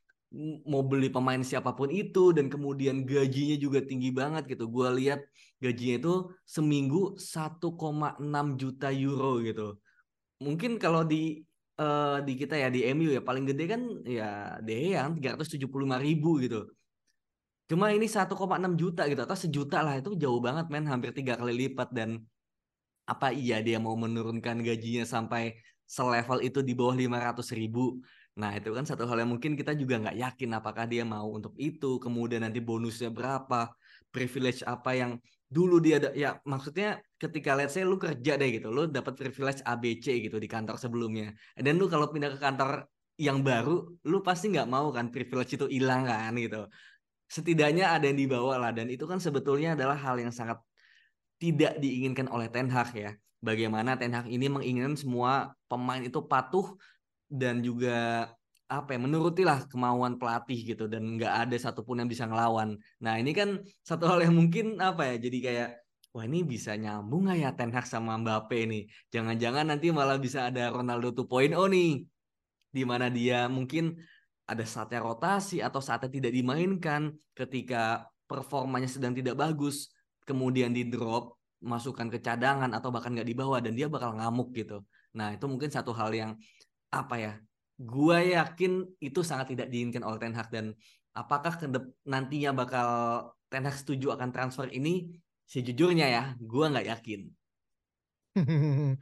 mau 0.67 0.83
beli 0.83 1.07
pemain 1.07 1.39
siapa 1.39 1.71
pun 1.71 1.87
itu 1.87 2.35
dan 2.35 2.51
kemudian 2.51 3.07
gajinya 3.07 3.55
juga 3.55 3.79
tinggi 3.79 4.11
banget 4.11 4.51
gitu. 4.51 4.67
Gue 4.67 4.91
lihat 4.99 5.23
gajinya 5.63 5.95
itu 5.95 6.13
seminggu 6.43 7.15
1,6 7.15 8.19
juta 8.59 8.91
euro 8.91 9.39
gitu. 9.39 9.79
Mungkin 10.43 10.75
kalau 10.75 11.07
di 11.07 11.39
uh, 11.79 12.19
di 12.19 12.33
kita 12.35 12.59
ya 12.59 12.67
di 12.67 12.83
MU 12.91 13.15
ya 13.15 13.23
paling 13.23 13.47
gede 13.47 13.63
kan 13.71 13.81
ya 14.03 14.59
De 14.59 14.91
yang 14.91 15.15
375 15.23 15.71
ribu 16.03 16.43
gitu 16.43 16.67
cuma 17.71 17.95
ini 17.95 18.03
1,6 18.03 18.35
juta 18.75 19.07
gitu 19.07 19.21
atau 19.23 19.37
sejuta 19.39 19.79
lah 19.79 19.95
itu 20.03 20.11
jauh 20.19 20.43
banget 20.43 20.67
men. 20.67 20.83
Hampir 20.91 21.15
tiga 21.15 21.39
kali 21.39 21.55
lipat 21.55 21.95
dan 21.95 22.19
apa 23.07 23.31
iya 23.31 23.63
dia 23.63 23.79
mau 23.79 23.95
menurunkan 23.95 24.59
gajinya 24.59 25.07
sampai 25.07 25.55
selevel 25.87 26.43
itu 26.43 26.59
di 26.59 26.75
bawah 26.75 26.99
500 26.99 27.55
ribu. 27.55 28.03
Nah 28.35 28.51
itu 28.59 28.75
kan 28.75 28.83
satu 28.83 29.07
hal 29.07 29.23
yang 29.23 29.31
mungkin 29.31 29.55
kita 29.55 29.71
juga 29.71 30.03
nggak 30.03 30.17
yakin 30.19 30.49
apakah 30.59 30.83
dia 30.83 31.07
mau 31.07 31.31
untuk 31.31 31.55
itu 31.55 31.95
kemudian 32.03 32.43
nanti 32.43 32.59
bonusnya 32.59 33.07
berapa 33.07 33.71
privilege 34.11 34.67
apa 34.67 34.91
yang 34.91 35.11
dulu 35.51 35.83
dia 35.83 35.99
ada 35.99 36.15
ya 36.15 36.39
maksudnya 36.47 37.03
ketika 37.19 37.55
let's 37.59 37.75
say 37.75 37.83
lu 37.83 37.99
kerja 37.99 38.39
deh 38.39 38.49
gitu 38.55 38.71
lu 38.71 38.87
dapat 38.87 39.19
privilege 39.19 39.59
ABC 39.67 40.23
gitu 40.23 40.39
di 40.39 40.47
kantor 40.47 40.79
sebelumnya 40.79 41.35
dan 41.59 41.75
lu 41.75 41.91
kalau 41.91 42.07
pindah 42.07 42.31
ke 42.31 42.39
kantor 42.39 42.87
yang 43.19 43.43
baru 43.43 43.83
lu 44.07 44.23
pasti 44.23 44.47
nggak 44.47 44.71
mau 44.71 44.95
kan 44.95 45.11
privilege 45.11 45.59
itu 45.59 45.67
hilang 45.67 46.07
kan 46.07 46.31
gitu 46.39 46.71
setidaknya 47.31 47.95
ada 47.95 48.11
yang 48.11 48.19
dibawa 48.19 48.59
lah 48.59 48.71
dan 48.75 48.91
itu 48.91 49.07
kan 49.07 49.23
sebetulnya 49.23 49.79
adalah 49.79 49.95
hal 49.95 50.19
yang 50.19 50.35
sangat 50.35 50.59
tidak 51.39 51.79
diinginkan 51.79 52.27
oleh 52.27 52.51
Ten 52.51 52.67
Hag 52.67 52.91
ya. 52.91 53.15
Bagaimana 53.39 53.95
Ten 53.95 54.11
Hag 54.11 54.27
ini 54.27 54.51
menginginkan 54.51 54.99
semua 54.99 55.55
pemain 55.71 56.03
itu 56.03 56.19
patuh 56.21 56.75
dan 57.31 57.63
juga 57.63 58.27
apa 58.67 58.95
ya 58.95 58.99
menurutilah 58.99 59.67
kemauan 59.71 60.15
pelatih 60.19 60.75
gitu 60.75 60.85
dan 60.91 61.03
nggak 61.15 61.47
ada 61.47 61.55
satupun 61.55 62.03
yang 62.03 62.11
bisa 62.11 62.27
ngelawan. 62.27 62.75
Nah 62.99 63.15
ini 63.15 63.31
kan 63.31 63.63
satu 63.81 64.11
hal 64.11 64.27
yang 64.27 64.35
mungkin 64.35 64.77
apa 64.83 65.15
ya 65.15 65.15
jadi 65.17 65.37
kayak 65.39 65.69
wah 66.11 66.27
ini 66.27 66.43
bisa 66.43 66.75
nyambung 66.75 67.31
nggak 67.31 67.39
ya 67.39 67.49
Ten 67.55 67.71
Hag 67.71 67.87
sama 67.87 68.19
Mbappe 68.19 68.59
nih. 68.67 68.83
Jangan-jangan 69.09 69.71
nanti 69.71 69.87
malah 69.89 70.19
bisa 70.19 70.51
ada 70.51 70.67
Ronaldo 70.67 71.15
2.0 71.15 71.55
nih 71.71 72.03
di 72.71 72.83
mana 72.87 73.11
dia 73.11 73.47
mungkin 73.51 73.97
ada 74.51 74.67
saatnya 74.67 74.99
rotasi 74.99 75.63
atau 75.63 75.79
saatnya 75.79 76.11
tidak 76.11 76.31
dimainkan 76.35 77.15
ketika 77.31 78.05
performanya 78.27 78.91
sedang 78.91 79.15
tidak 79.15 79.39
bagus 79.39 79.91
kemudian 80.27 80.75
di 80.75 80.87
drop 80.87 81.39
masukkan 81.61 82.09
ke 82.09 82.17
cadangan 82.19 82.73
atau 82.73 82.89
bahkan 82.89 83.13
nggak 83.13 83.29
dibawa 83.29 83.61
dan 83.61 83.77
dia 83.77 83.85
bakal 83.87 84.17
ngamuk 84.17 84.49
gitu. 84.57 84.81
Nah 85.13 85.37
itu 85.37 85.45
mungkin 85.45 85.69
satu 85.69 85.93
hal 85.93 86.09
yang 86.11 86.31
apa 86.89 87.15
ya? 87.17 87.33
Gue 87.77 88.33
yakin 88.37 88.85
itu 89.01 89.21
sangat 89.21 89.53
tidak 89.53 89.69
diinginkan 89.69 90.05
oleh 90.05 90.17
Ten 90.21 90.33
Hag 90.37 90.49
dan 90.53 90.73
apakah 91.13 91.57
nantinya 92.05 92.51
bakal 92.53 92.89
Ten 93.49 93.65
Hag 93.65 93.77
setuju 93.77 94.13
akan 94.17 94.29
transfer 94.33 94.69
ini? 94.73 95.13
Sejujurnya 95.45 96.07
ya, 96.07 96.23
gue 96.39 96.65
nggak 96.65 96.87
yakin. 96.87 97.21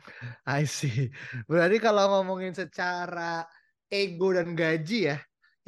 I 0.50 0.66
see. 0.66 1.14
Berarti 1.46 1.78
kalau 1.78 2.18
ngomongin 2.18 2.58
secara 2.58 3.46
ego 3.86 4.34
dan 4.34 4.58
gaji 4.58 5.14
ya, 5.14 5.18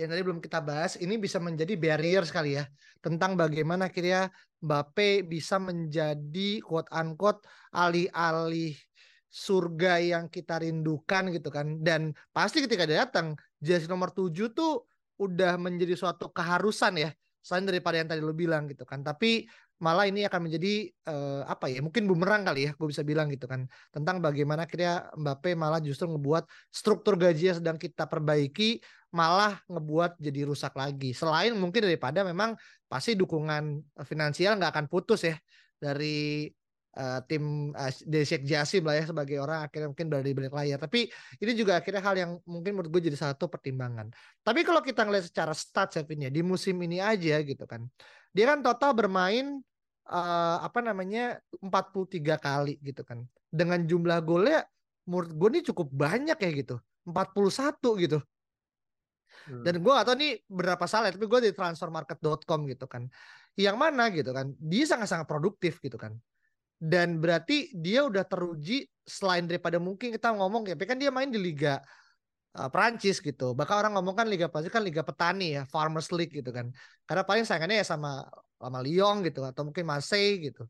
yang 0.01 0.09
tadi 0.09 0.25
belum 0.25 0.41
kita 0.41 0.65
bahas, 0.65 0.97
ini 0.97 1.21
bisa 1.21 1.37
menjadi 1.37 1.77
barrier 1.77 2.25
sekali 2.25 2.57
ya 2.57 2.65
tentang 3.05 3.37
bagaimana 3.37 3.93
akhirnya 3.93 4.33
Mbappe 4.61 5.29
bisa 5.29 5.61
menjadi 5.61 6.61
quote 6.65 6.89
unquote 6.89 7.45
alih-alih 7.73 8.73
surga 9.29 10.01
yang 10.01 10.25
kita 10.27 10.57
rindukan 10.57 11.29
gitu 11.29 11.53
kan. 11.53 11.77
Dan 11.85 12.17
pasti 12.33 12.65
ketika 12.65 12.89
dia 12.89 13.05
datang 13.05 13.37
jersey 13.61 13.85
nomor 13.85 14.09
7 14.09 14.49
tuh 14.51 14.89
udah 15.21 15.61
menjadi 15.61 15.93
suatu 15.93 16.33
keharusan 16.33 16.97
ya 16.97 17.09
selain 17.41 17.65
daripada 17.65 18.01
yang 18.01 18.09
tadi 18.09 18.21
lo 18.25 18.33
bilang 18.33 18.65
gitu 18.65 18.85
kan. 18.85 19.05
Tapi 19.05 19.45
malah 19.81 20.05
ini 20.05 20.21
akan 20.29 20.45
menjadi 20.45 20.93
uh, 21.09 21.41
apa 21.49 21.65
ya 21.73 21.81
mungkin 21.81 22.05
bumerang 22.05 22.45
kali 22.45 22.69
ya 22.69 22.71
gue 22.77 22.87
bisa 22.87 23.01
bilang 23.01 23.33
gitu 23.33 23.49
kan 23.49 23.65
tentang 23.89 24.21
bagaimana 24.21 24.69
kira 24.69 25.09
Mbappe 25.17 25.57
malah 25.57 25.81
justru 25.81 26.05
ngebuat 26.05 26.45
struktur 26.69 27.17
gaji 27.17 27.51
yang 27.51 27.57
sedang 27.57 27.77
kita 27.81 28.05
perbaiki 28.05 28.77
malah 29.11 29.59
ngebuat 29.67 30.23
jadi 30.23 30.47
rusak 30.47 30.71
lagi. 30.77 31.11
Selain 31.11 31.51
mungkin 31.51 31.83
daripada 31.83 32.23
memang 32.23 32.55
pasti 32.87 33.17
dukungan 33.17 33.83
finansial 34.07 34.55
nggak 34.55 34.71
akan 34.71 34.85
putus 34.87 35.27
ya 35.27 35.35
dari 35.75 36.47
uh, 36.95 37.19
tim 37.27 37.75
uh, 37.75 37.91
dari 38.07 38.23
Sheikh 38.23 38.47
Jasim 38.47 38.87
lah 38.87 38.95
ya 39.01 39.11
sebagai 39.11 39.35
orang 39.43 39.67
akhirnya 39.67 39.91
mungkin 39.91 40.07
dari 40.07 40.31
balik 40.31 40.55
layar. 40.55 40.79
Tapi 40.79 41.11
ini 41.43 41.51
juga 41.59 41.83
akhirnya 41.83 41.99
hal 41.99 42.15
yang 42.15 42.31
mungkin 42.47 42.71
menurut 42.77 42.87
gue 42.87 43.11
jadi 43.11 43.19
satu 43.19 43.51
pertimbangan. 43.51 44.07
Tapi 44.47 44.63
kalau 44.63 44.79
kita 44.79 45.03
ngelihat 45.03 45.27
secara 45.27 45.51
stats 45.51 45.99
ya 45.99 46.31
di 46.31 46.39
musim 46.39 46.79
ini 46.79 47.03
aja 47.03 47.35
gitu 47.43 47.67
kan 47.67 47.83
dia 48.31 48.45
kan 48.47 48.59
total 48.63 48.95
bermain 48.95 49.59
uh, 50.09 50.57
apa 50.63 50.79
namanya 50.81 51.37
43 51.61 52.39
kali 52.41 52.79
gitu 52.81 53.05
kan. 53.05 53.21
Dengan 53.51 53.83
jumlah 53.85 54.19
golnya 54.25 54.65
menurut 55.05 55.31
gue 55.35 55.49
ini 55.57 55.61
cukup 55.67 55.87
banyak 55.91 56.37
ya 56.37 56.49
gitu. 56.55 56.75
41 57.05 58.03
gitu. 58.05 58.19
Hmm. 59.49 59.63
Dan 59.65 59.81
gue 59.81 59.91
gak 59.91 60.05
tau 60.05 60.17
nih 60.17 60.33
berapa 60.45 60.85
salah 60.85 61.09
tapi 61.09 61.25
gue 61.25 61.39
di 61.49 61.51
transfermarket.com 61.53 62.59
gitu 62.69 62.85
kan. 62.85 63.05
Yang 63.57 63.77
mana 63.77 64.09
gitu 64.09 64.31
kan. 64.31 64.53
Dia 64.57 64.83
sangat-sangat 64.87 65.27
produktif 65.27 65.81
gitu 65.83 65.97
kan. 65.97 66.15
Dan 66.81 67.21
berarti 67.21 67.69
dia 67.77 68.01
udah 68.01 68.25
teruji 68.25 68.89
selain 69.05 69.45
daripada 69.45 69.77
mungkin 69.77 70.09
kita 70.17 70.33
ngomong 70.33 70.65
ya, 70.65 70.73
tapi 70.73 70.89
kan 70.89 70.97
dia 70.97 71.13
main 71.13 71.29
di 71.29 71.37
liga 71.37 71.77
uh, 72.57 72.69
Perancis 72.73 73.21
gitu. 73.21 73.53
Bahkan 73.53 73.75
orang 73.85 73.93
ngomong 74.01 74.17
kan 74.17 74.25
liga 74.25 74.49
Perancis 74.49 74.73
kan 74.73 74.81
liga 74.81 75.05
petani 75.05 75.61
ya, 75.61 75.63
Farmers 75.69 76.09
League 76.09 76.33
gitu 76.33 76.49
kan. 76.49 76.73
Karena 77.05 77.21
paling 77.21 77.45
sayangannya 77.45 77.85
ya 77.85 77.87
sama 77.87 78.25
sama 78.61 78.79
Lyon 78.85 79.25
gitu 79.25 79.41
atau 79.41 79.65
mungkin 79.65 79.83
Marseille 79.89 80.51
gitu. 80.51 80.69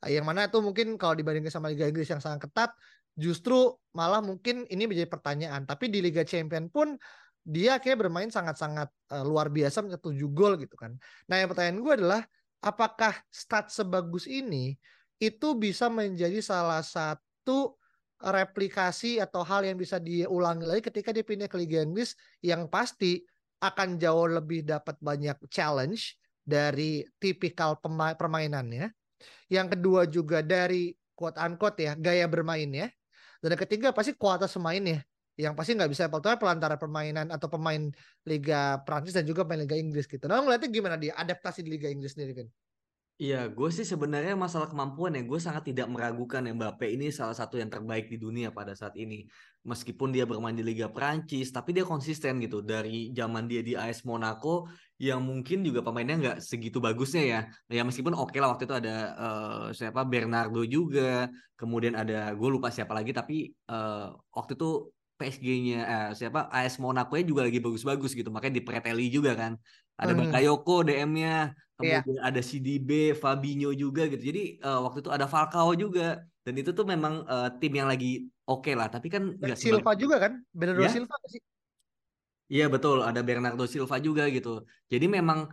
Ah, 0.00 0.08
yang 0.08 0.24
mana 0.24 0.48
itu 0.48 0.60
mungkin 0.60 0.96
kalau 0.96 1.12
dibandingkan 1.16 1.52
sama 1.52 1.68
Liga 1.72 1.88
Inggris 1.88 2.08
yang 2.08 2.20
sangat 2.20 2.48
ketat, 2.48 2.72
justru 3.16 3.76
malah 3.92 4.24
mungkin 4.24 4.64
ini 4.68 4.88
menjadi 4.88 5.08
pertanyaan. 5.08 5.68
Tapi 5.68 5.92
di 5.92 6.00
Liga 6.00 6.24
Champion 6.24 6.72
pun 6.72 6.96
dia 7.44 7.80
akhirnya 7.80 8.08
bermain 8.08 8.28
sangat-sangat 8.28 8.88
uh, 9.12 9.24
luar 9.24 9.48
biasa 9.48 9.84
mencetak 9.84 10.12
7 10.12 10.28
gol 10.32 10.56
gitu 10.60 10.76
kan. 10.76 10.96
Nah, 11.28 11.40
yang 11.40 11.48
pertanyaan 11.52 11.80
gue 11.80 11.94
adalah 12.00 12.22
apakah 12.60 13.16
stat 13.32 13.72
sebagus 13.72 14.28
ini 14.28 14.76
itu 15.20 15.56
bisa 15.56 15.88
menjadi 15.92 16.40
salah 16.40 16.80
satu 16.80 17.76
replikasi 18.20 19.16
atau 19.16 19.40
hal 19.40 19.64
yang 19.64 19.80
bisa 19.80 19.96
diulangi 19.96 20.68
lagi 20.68 20.84
ketika 20.84 21.12
dia 21.12 21.24
pindah 21.24 21.48
ke 21.48 21.56
Liga 21.56 21.80
Inggris 21.80 22.12
yang 22.44 22.68
pasti 22.68 23.24
akan 23.60 23.96
jauh 24.00 24.28
lebih 24.28 24.64
dapat 24.64 24.96
banyak 25.00 25.36
challenge 25.52 26.16
dari 26.42 27.04
tipikal 27.20 27.78
permainannya. 28.16 28.90
Yang 29.50 29.66
kedua 29.76 30.06
juga 30.06 30.40
dari 30.40 30.94
quote 31.12 31.36
unquote 31.36 31.80
ya 31.84 31.92
gaya 31.98 32.26
bermainnya. 32.30 32.88
Dan 33.40 33.56
yang 33.56 33.62
ketiga 33.64 33.88
pasti 33.92 34.12
kualitas 34.12 34.52
pemainnya 34.52 35.00
yang 35.40 35.56
pasti 35.56 35.72
nggak 35.72 35.90
bisa 35.90 36.06
apple 36.06 36.20
to 36.20 36.28
apple 36.28 36.52
antara 36.52 36.76
permainan 36.76 37.32
atau 37.32 37.48
pemain 37.48 37.88
Liga 38.28 38.84
Prancis 38.84 39.16
dan 39.16 39.24
juga 39.24 39.48
pemain 39.48 39.64
Liga 39.64 39.80
Inggris 39.80 40.04
gitu. 40.04 40.28
Nah, 40.28 40.44
ngeliatnya 40.44 40.68
gimana 40.68 40.96
dia 41.00 41.16
adaptasi 41.16 41.64
di 41.64 41.72
Liga 41.72 41.88
Inggris 41.88 42.12
sendiri 42.12 42.44
kan? 42.44 42.48
Iya, 43.20 43.52
gue 43.52 43.68
sih 43.68 43.84
sebenarnya 43.84 44.32
masalah 44.32 44.64
kemampuan 44.64 45.12
ya, 45.12 45.20
gue 45.20 45.36
sangat 45.36 45.68
tidak 45.68 45.92
meragukan 45.92 46.40
ya 46.40 46.56
Mbappe 46.56 46.88
ini 46.88 47.12
salah 47.12 47.36
satu 47.36 47.60
yang 47.60 47.68
terbaik 47.68 48.08
di 48.08 48.16
dunia 48.16 48.48
pada 48.48 48.72
saat 48.72 48.96
ini. 48.96 49.28
Meskipun 49.60 50.08
dia 50.08 50.24
bermain 50.24 50.56
di 50.56 50.64
Liga 50.64 50.88
Prancis, 50.88 51.52
tapi 51.52 51.76
dia 51.76 51.84
konsisten 51.84 52.40
gitu. 52.40 52.64
Dari 52.64 53.12
zaman 53.12 53.44
dia 53.44 53.60
di 53.60 53.76
AS 53.76 54.08
Monaco, 54.08 54.72
yang 55.00 55.24
mungkin 55.24 55.64
juga 55.64 55.80
pemainnya 55.80 56.16
nggak 56.20 56.38
segitu 56.44 56.76
bagusnya 56.76 57.22
ya. 57.24 57.40
Ya 57.72 57.82
meskipun 57.88 58.12
oke 58.12 58.36
okay 58.36 58.38
lah 58.44 58.52
waktu 58.52 58.68
itu 58.68 58.76
ada 58.76 58.94
uh, 59.16 59.64
siapa 59.72 60.04
Bernardo 60.04 60.60
juga, 60.68 61.32
kemudian 61.56 61.96
ada 61.96 62.36
gue 62.36 62.48
lupa 62.52 62.68
siapa 62.68 62.92
lagi, 62.92 63.16
tapi 63.16 63.48
uh, 63.72 64.12
waktu 64.36 64.60
itu 64.60 64.92
PSG-nya 65.20 65.80
eh, 65.84 66.10
siapa 66.16 66.48
AS 66.48 66.80
Monaco-nya 66.80 67.28
juga 67.28 67.44
lagi 67.44 67.60
bagus-bagus 67.60 68.16
gitu, 68.16 68.32
makanya 68.32 68.60
dipreteli 68.60 69.12
juga 69.12 69.36
kan. 69.36 69.52
Ada 70.00 70.16
hmm. 70.16 70.20
Bakayoko 70.32 70.76
DM-nya, 70.80 71.52
Iya. 71.80 72.00
kemudian 72.04 72.16
yeah. 72.20 72.28
ada 72.28 72.40
CDB, 72.40 72.90
Fabinho 73.16 73.72
juga 73.72 74.06
gitu. 74.08 74.20
Jadi 74.20 74.60
uh, 74.60 74.84
waktu 74.84 75.00
itu 75.00 75.10
ada 75.12 75.24
Falcao 75.24 75.72
juga 75.76 76.20
dan 76.44 76.54
itu 76.56 76.70
tuh 76.72 76.84
memang 76.84 77.24
uh, 77.24 77.48
tim 77.60 77.72
yang 77.72 77.88
lagi 77.88 78.28
oke 78.48 78.64
okay 78.64 78.74
lah. 78.76 78.88
Tapi 78.92 79.08
kan 79.08 79.36
Silva 79.56 79.92
juga 79.96 80.16
kan, 80.20 80.32
Bernardo 80.52 80.84
ya? 80.84 80.92
Silva 80.92 81.16
sih. 81.28 81.40
Iya 82.50 82.66
betul, 82.66 82.98
ada 83.06 83.22
Bernardo 83.22 83.62
Silva 83.70 84.02
juga 84.02 84.26
gitu. 84.26 84.66
Jadi 84.90 85.06
memang 85.06 85.46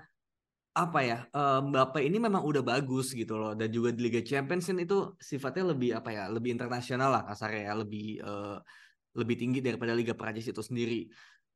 apa 0.74 1.00
ya 1.02 1.18
uh, 1.34 1.62
Mbappe 1.62 2.02
ini 2.02 2.18
memang 2.18 2.42
udah 2.42 2.66
bagus 2.66 3.14
gitu 3.14 3.38
loh. 3.38 3.54
Dan 3.54 3.70
juga 3.70 3.94
di 3.94 4.02
Liga 4.10 4.22
Champions 4.26 4.66
itu 4.74 5.14
sifatnya 5.22 5.78
lebih 5.78 5.94
apa 5.94 6.10
ya 6.10 6.24
lebih 6.26 6.50
internasional 6.58 7.14
lah 7.14 7.22
kasarnya 7.30 7.70
ya. 7.70 7.74
Lebih 7.78 8.06
uh, 8.26 8.58
lebih 9.14 9.36
tinggi 9.38 9.60
daripada 9.62 9.94
Liga 9.94 10.18
Prancis 10.18 10.50
itu 10.50 10.62
sendiri. 10.66 11.06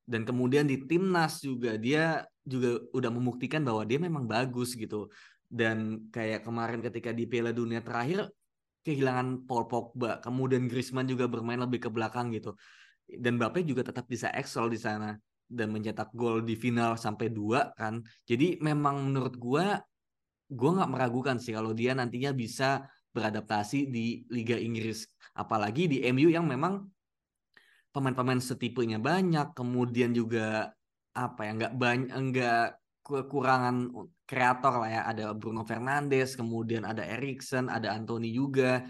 Dan 0.06 0.30
kemudian 0.30 0.70
di 0.70 0.86
timnas 0.86 1.42
juga 1.42 1.74
dia 1.74 2.22
juga 2.46 2.78
udah 2.94 3.10
membuktikan 3.10 3.66
bahwa 3.66 3.82
dia 3.82 3.98
memang 3.98 4.30
bagus 4.30 4.78
gitu. 4.78 5.10
Dan 5.50 6.06
kayak 6.14 6.46
kemarin 6.46 6.86
ketika 6.86 7.10
di 7.18 7.26
Piala 7.26 7.50
Dunia 7.50 7.82
terakhir 7.82 8.30
kehilangan 8.86 9.50
Paul 9.50 9.66
Pogba. 9.66 10.22
Kemudian 10.22 10.70
Griezmann 10.70 11.10
juga 11.10 11.26
bermain 11.26 11.58
lebih 11.58 11.82
ke 11.82 11.90
belakang 11.90 12.30
gitu. 12.30 12.54
Dan 13.10 13.42
Mbappe 13.42 13.66
juga 13.66 13.82
tetap 13.90 14.06
bisa 14.06 14.30
excel 14.38 14.70
di 14.70 14.78
sana 14.78 15.18
dan 15.52 15.76
mencetak 15.76 16.16
gol 16.16 16.40
di 16.40 16.56
final 16.56 16.96
sampai 16.96 17.28
dua 17.28 17.76
kan 17.76 18.00
jadi 18.24 18.56
memang 18.64 19.12
menurut 19.12 19.36
gua 19.36 19.84
gua 20.48 20.70
nggak 20.80 20.92
meragukan 20.92 21.38
sih 21.38 21.52
kalau 21.52 21.76
dia 21.76 21.92
nantinya 21.92 22.32
bisa 22.32 22.88
beradaptasi 23.12 23.92
di 23.92 24.24
Liga 24.32 24.56
Inggris 24.56 25.04
apalagi 25.36 25.92
di 25.92 25.98
MU 26.08 26.32
yang 26.32 26.48
memang 26.48 26.88
pemain-pemain 27.92 28.40
setipenya 28.40 28.98
banyak, 28.98 29.52
kemudian 29.52 30.16
juga 30.16 30.72
apa 31.12 31.44
ya 31.44 31.52
nggak 31.60 31.74
banyak 31.76 32.16
nggak 32.32 32.66
kekurangan 33.04 33.92
kreator 34.24 34.74
lah 34.80 34.90
ya. 34.90 35.02
Ada 35.12 35.36
Bruno 35.36 35.68
Fernandes, 35.68 36.40
kemudian 36.40 36.88
ada 36.88 37.04
Erikson, 37.04 37.68
ada 37.68 37.92
Anthony 37.92 38.32
juga 38.32 38.88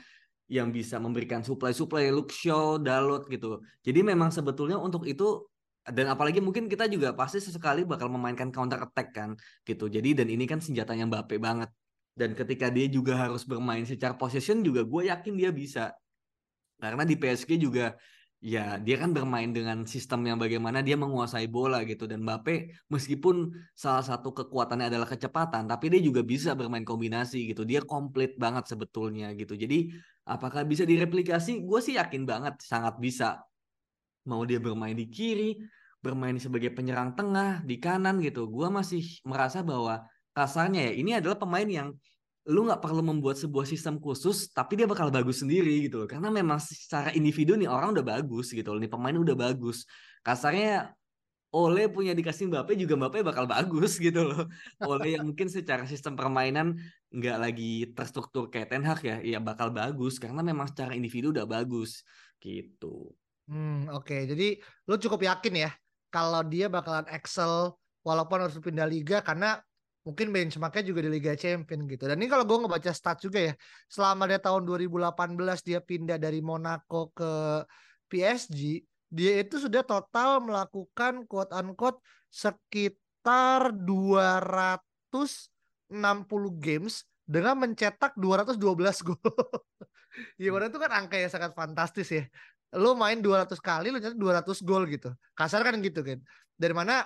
yang 0.52 0.70
bisa 0.70 1.00
memberikan 1.00 1.42
supply-supply 1.42 2.12
Luke 2.14 2.30
Shaw, 2.30 2.78
Dalot 2.78 3.26
gitu. 3.32 3.64
Jadi 3.82 4.00
memang 4.06 4.30
sebetulnya 4.30 4.78
untuk 4.78 5.08
itu 5.10 5.50
dan 5.82 6.06
apalagi 6.14 6.38
mungkin 6.38 6.70
kita 6.70 6.86
juga 6.86 7.18
pasti 7.18 7.42
sesekali 7.42 7.82
bakal 7.82 8.06
memainkan 8.14 8.54
counter 8.54 8.78
attack 8.86 9.18
kan 9.18 9.34
gitu. 9.66 9.90
Jadi 9.90 10.14
dan 10.14 10.28
ini 10.30 10.46
kan 10.46 10.62
senjatanya 10.62 11.10
Mbappe 11.10 11.42
banget. 11.42 11.74
Dan 12.14 12.38
ketika 12.38 12.70
dia 12.70 12.86
juga 12.92 13.18
harus 13.18 13.42
bermain 13.48 13.82
secara 13.88 14.14
possession 14.14 14.62
juga 14.62 14.86
gue 14.86 15.10
yakin 15.10 15.34
dia 15.34 15.50
bisa. 15.50 15.90
Karena 16.78 17.02
di 17.02 17.18
PSG 17.18 17.58
juga 17.58 17.98
ya 18.42 18.82
dia 18.82 18.98
kan 18.98 19.14
bermain 19.14 19.54
dengan 19.54 19.86
sistem 19.86 20.26
yang 20.26 20.42
bagaimana 20.42 20.82
dia 20.82 20.98
menguasai 20.98 21.46
bola 21.46 21.86
gitu 21.86 22.10
dan 22.10 22.26
Mbappe 22.26 22.74
meskipun 22.90 23.54
salah 23.78 24.02
satu 24.02 24.34
kekuatannya 24.34 24.90
adalah 24.90 25.06
kecepatan 25.06 25.70
tapi 25.70 25.94
dia 25.94 26.02
juga 26.02 26.26
bisa 26.26 26.58
bermain 26.58 26.82
kombinasi 26.82 27.54
gitu 27.54 27.70
dia 27.70 27.86
komplit 27.86 28.34
banget 28.42 28.66
sebetulnya 28.66 29.30
gitu 29.38 29.54
jadi 29.54 29.94
apakah 30.26 30.66
bisa 30.66 30.90
direplikasi 30.90 31.62
gue 31.62 31.80
sih 31.86 32.02
yakin 32.02 32.26
banget 32.26 32.58
sangat 32.66 32.98
bisa 32.98 33.46
mau 34.28 34.42
dia 34.46 34.62
bermain 34.62 34.94
di 34.94 35.10
kiri 35.10 35.58
bermain 36.02 36.34
sebagai 36.42 36.74
penyerang 36.74 37.14
tengah 37.14 37.62
di 37.62 37.78
kanan 37.78 38.18
gitu. 38.26 38.50
Gue 38.50 38.68
masih 38.74 39.06
merasa 39.22 39.62
bahwa 39.62 40.02
kasarnya 40.34 40.90
ya 40.90 40.94
ini 40.98 41.12
adalah 41.14 41.38
pemain 41.38 41.70
yang 41.70 41.90
lu 42.50 42.66
nggak 42.66 42.82
perlu 42.82 43.06
membuat 43.06 43.38
sebuah 43.38 43.70
sistem 43.70 44.02
khusus 44.02 44.50
tapi 44.50 44.74
dia 44.74 44.90
bakal 44.90 45.14
bagus 45.14 45.46
sendiri 45.46 45.86
gitu 45.86 46.04
loh. 46.04 46.10
Karena 46.10 46.34
memang 46.34 46.58
secara 46.58 47.14
individu 47.14 47.54
nih 47.54 47.70
orang 47.70 47.94
udah 47.94 48.06
bagus 48.18 48.50
gitu 48.50 48.74
loh. 48.74 48.82
Nih 48.82 48.90
pemain 48.90 49.14
udah 49.14 49.38
bagus. 49.38 49.86
Kasarnya 50.26 50.92
Oleh 51.52 51.92
punya 51.92 52.16
dikasih 52.16 52.48
Mbappe 52.48 52.80
juga 52.80 52.96
Mbappe 52.96 53.28
bakal 53.28 53.44
bagus 53.44 54.00
gitu 54.00 54.24
loh. 54.24 54.48
Oleh 54.88 55.20
yang 55.20 55.28
mungkin 55.28 55.52
secara 55.52 55.84
sistem 55.84 56.16
permainan 56.16 56.80
nggak 57.12 57.38
lagi 57.44 57.92
terstruktur 57.92 58.48
kayak 58.48 58.72
Ten 58.72 58.88
Hag 58.88 59.04
ya 59.04 59.20
ya 59.20 59.40
bakal 59.44 59.68
bagus. 59.68 60.16
Karena 60.16 60.40
memang 60.48 60.72
secara 60.72 60.96
individu 60.96 61.36
udah 61.36 61.44
bagus 61.44 62.08
gitu 62.40 63.12
hmm 63.52 63.92
oke 63.92 64.08
okay. 64.08 64.24
jadi 64.32 64.48
lu 64.88 64.96
cukup 64.96 65.28
yakin 65.28 65.68
ya 65.68 65.72
kalau 66.08 66.40
dia 66.48 66.72
bakalan 66.72 67.08
excel 67.12 67.76
walaupun 68.08 68.48
harus 68.48 68.56
pindah 68.60 68.88
liga 68.88 69.20
karena 69.20 69.60
mungkin 70.02 70.34
benchmarknya 70.34 70.82
juga 70.82 71.06
di 71.06 71.10
Liga 71.14 71.38
Champion 71.38 71.86
gitu. 71.86 72.10
Dan 72.10 72.18
ini 72.18 72.30
kalau 72.30 72.46
gue 72.46 72.58
ngebaca 72.66 72.90
stat 72.90 73.22
juga 73.22 73.40
ya, 73.52 73.54
selama 73.86 74.26
dia 74.26 74.42
tahun 74.42 74.66
2018 74.66 75.62
dia 75.62 75.80
pindah 75.80 76.18
dari 76.18 76.42
Monaco 76.42 77.14
ke 77.14 77.64
PSG, 78.10 78.82
dia 79.14 79.46
itu 79.46 79.62
sudah 79.62 79.86
total 79.86 80.42
melakukan 80.42 81.30
quote 81.30 81.54
unquote 81.54 82.02
sekitar 82.34 83.70
260 83.86 85.94
games 86.58 87.06
dengan 87.28 87.56
mencetak 87.62 88.18
212 88.18 89.06
gol. 89.06 89.22
Gimana 90.42 90.68
itu 90.68 90.80
kan 90.82 90.92
angka 90.92 91.16
yang 91.16 91.32
sangat 91.32 91.54
fantastis 91.54 92.10
ya. 92.10 92.26
Lo 92.78 92.96
main 92.96 93.20
200 93.20 93.60
kali, 93.60 93.92
lo 93.92 94.00
nyetak 94.00 94.16
200 94.16 94.64
gol 94.64 94.88
gitu. 94.88 95.12
Kasar 95.36 95.64
kan 95.64 95.76
gitu 95.84 96.04
kan. 96.04 96.20
Dari 96.56 96.72
mana 96.72 97.04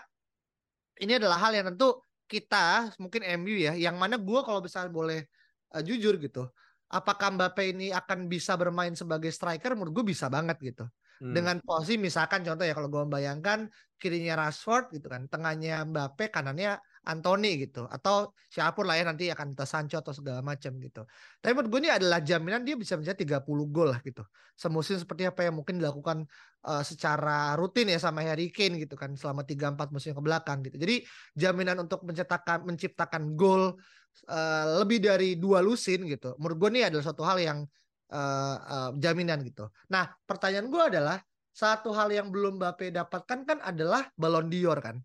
ini 1.02 1.18
adalah 1.18 1.40
hal 1.42 1.52
yang 1.56 1.74
tentu 1.74 2.00
kita 2.26 2.90
mungkin 2.98 3.22
MU 3.46 3.54
ya 3.54 3.74
yang 3.78 3.96
mana 4.02 4.18
gue 4.18 4.40
kalau 4.42 4.60
misalnya 4.62 4.92
boleh 4.92 5.20
uh, 5.78 5.82
jujur 5.86 6.18
gitu 6.18 6.50
apakah 6.90 7.34
Mbappe 7.38 7.64
ini 7.70 7.94
akan 7.94 8.26
bisa 8.26 8.58
bermain 8.58 8.94
sebagai 8.98 9.30
striker 9.30 9.78
menurut 9.78 9.94
gue 10.02 10.06
bisa 10.16 10.30
banget 10.30 10.58
gitu 10.62 10.86
hmm. 11.22 11.34
dengan 11.34 11.62
posisi 11.62 12.02
misalkan 12.02 12.42
contoh 12.42 12.66
ya 12.66 12.74
kalau 12.74 12.90
gue 12.90 13.02
membayangkan 13.06 13.70
kirinya 14.02 14.42
Rashford 14.46 14.94
gitu 14.98 15.06
kan 15.06 15.30
tengahnya 15.30 15.86
Mbappe 15.86 16.34
kanannya 16.34 16.82
Anthony 17.06 17.70
gitu 17.70 17.86
atau 17.86 18.34
siapa 18.50 18.74
pun 18.74 18.90
lah 18.90 18.98
ya 18.98 19.06
nanti 19.06 19.30
akan 19.30 19.54
kita 19.54 19.66
Sancho 19.70 20.02
atau 20.02 20.12
segala 20.12 20.42
macam 20.42 20.76
gitu. 20.82 21.06
Tapi 21.40 21.54
menurut 21.54 21.70
gue 21.70 21.80
ini 21.86 21.92
adalah 21.94 22.20
jaminan 22.20 22.66
dia 22.66 22.76
bisa 22.76 22.98
mencetak 22.98 23.46
30 23.46 23.46
gol 23.70 23.94
lah 23.94 24.02
gitu. 24.02 24.26
Semusim 24.58 24.98
seperti 24.98 25.30
apa 25.30 25.46
yang 25.46 25.62
mungkin 25.62 25.78
dilakukan 25.78 26.26
uh, 26.66 26.84
secara 26.84 27.54
rutin 27.56 27.94
ya 27.94 28.02
sama 28.02 28.26
Harry 28.26 28.50
Kane 28.50 28.82
gitu 28.82 28.98
kan 28.98 29.14
selama 29.14 29.46
3 29.46 29.78
4 29.78 29.94
musim 29.94 30.12
ke 30.18 30.22
belakang 30.26 30.66
gitu. 30.66 30.76
Jadi 30.82 31.06
jaminan 31.38 31.86
untuk 31.86 32.02
mencetakkan 32.04 32.66
menciptakan 32.66 33.38
gol 33.38 33.78
uh, 34.28 34.66
lebih 34.82 35.00
dari 35.00 35.38
dua 35.38 35.62
lusin 35.62 36.04
gitu. 36.10 36.34
Menurut 36.42 36.58
gue 36.58 36.70
ini 36.76 36.82
adalah 36.90 37.04
suatu 37.06 37.22
hal 37.22 37.38
yang 37.38 37.60
uh, 38.12 38.56
uh, 38.60 38.90
jaminan 38.98 39.46
gitu. 39.46 39.70
Nah, 39.94 40.10
pertanyaan 40.26 40.68
gue 40.68 40.84
adalah 40.84 41.18
satu 41.56 41.96
hal 41.96 42.12
yang 42.12 42.28
belum 42.36 42.60
Mbappe 42.60 42.92
dapatkan 42.92 43.40
kan 43.48 43.58
adalah 43.64 44.12
Ballon 44.20 44.52
d'Or 44.52 44.76
kan 44.84 45.00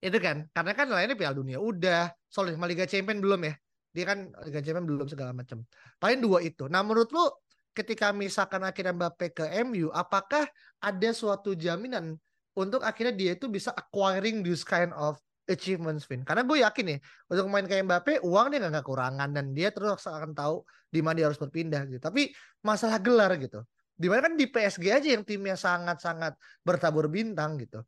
itu 0.00 0.16
kan 0.16 0.48
karena 0.56 0.72
kan 0.72 0.88
lainnya 0.88 1.12
Piala 1.12 1.36
Dunia 1.36 1.60
udah 1.60 2.08
soalnya 2.24 2.56
Liga 2.64 2.88
Champion 2.88 3.20
belum 3.20 3.40
ya. 3.44 3.54
Dia 3.92 4.04
kan 4.08 4.32
Liga 4.48 4.60
Champion 4.64 4.86
belum 4.88 5.06
segala 5.12 5.36
macam 5.36 5.60
paling 6.00 6.24
dua 6.24 6.40
itu. 6.40 6.66
Nah 6.72 6.80
menurut 6.80 7.12
lu 7.12 7.28
ketika 7.76 8.08
misalkan 8.16 8.64
akhirnya 8.64 8.96
Mbappe 8.96 9.36
ke 9.36 9.44
MU 9.60 9.92
apakah 9.92 10.48
ada 10.80 11.10
suatu 11.12 11.52
jaminan 11.52 12.16
untuk 12.56 12.80
akhirnya 12.80 13.12
dia 13.12 13.30
itu 13.36 13.46
bisa 13.52 13.76
acquiring 13.76 14.40
this 14.40 14.64
kind 14.64 14.90
of 14.96 15.20
achievements 15.44 16.08
Vin? 16.08 16.24
Karena 16.24 16.48
gue 16.48 16.64
yakin 16.64 16.84
nih 16.96 16.98
untuk 17.28 17.46
main 17.52 17.68
kayak 17.68 17.84
Mbappe 17.84 18.24
uang 18.24 18.56
dia 18.56 18.58
nggak 18.64 18.80
kekurangan 18.80 19.28
dan 19.36 19.52
dia 19.52 19.68
terus 19.68 20.00
akan 20.08 20.32
tahu 20.32 20.64
di 20.88 21.04
mana 21.04 21.20
dia 21.20 21.26
harus 21.28 21.36
berpindah 21.36 21.84
gitu. 21.92 22.00
Tapi 22.00 22.32
masalah 22.64 22.96
gelar 23.04 23.36
gitu. 23.36 23.60
Di 24.00 24.08
mana 24.08 24.24
kan 24.24 24.32
di 24.32 24.48
PSG 24.48 24.84
aja 24.96 25.08
yang 25.12 25.28
timnya 25.28 25.60
sangat-sangat 25.60 26.32
bertabur 26.64 27.12
bintang 27.12 27.60
gitu 27.60 27.84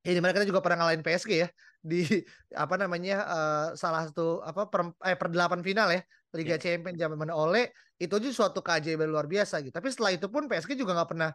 Ya 0.00 0.16
di 0.16 0.20
mana 0.24 0.32
kita 0.32 0.48
juga 0.48 0.64
pernah 0.64 0.84
ngalahin 0.84 1.04
PSG 1.04 1.30
ya 1.44 1.48
di 1.80 2.04
apa 2.52 2.76
namanya 2.76 3.16
uh, 3.24 3.66
salah 3.72 4.08
satu 4.08 4.44
apa 4.44 4.68
per, 4.68 4.92
eh, 5.00 5.16
per 5.16 5.32
delapan 5.32 5.64
final 5.64 5.88
ya 5.92 6.00
Liga 6.36 6.56
yeah. 6.56 6.60
Champions 6.60 6.96
zaman 7.00 7.16
mana 7.16 7.34
Ole 7.34 7.74
itu 8.00 8.12
aja 8.16 8.30
suatu 8.32 8.62
keajaiban 8.62 9.10
luar 9.10 9.26
biasa 9.26 9.60
gitu. 9.60 9.74
Tapi 9.74 9.88
setelah 9.92 10.12
itu 10.14 10.30
pun 10.30 10.46
PSG 10.46 10.78
juga 10.78 10.94
nggak 10.96 11.10
pernah 11.10 11.30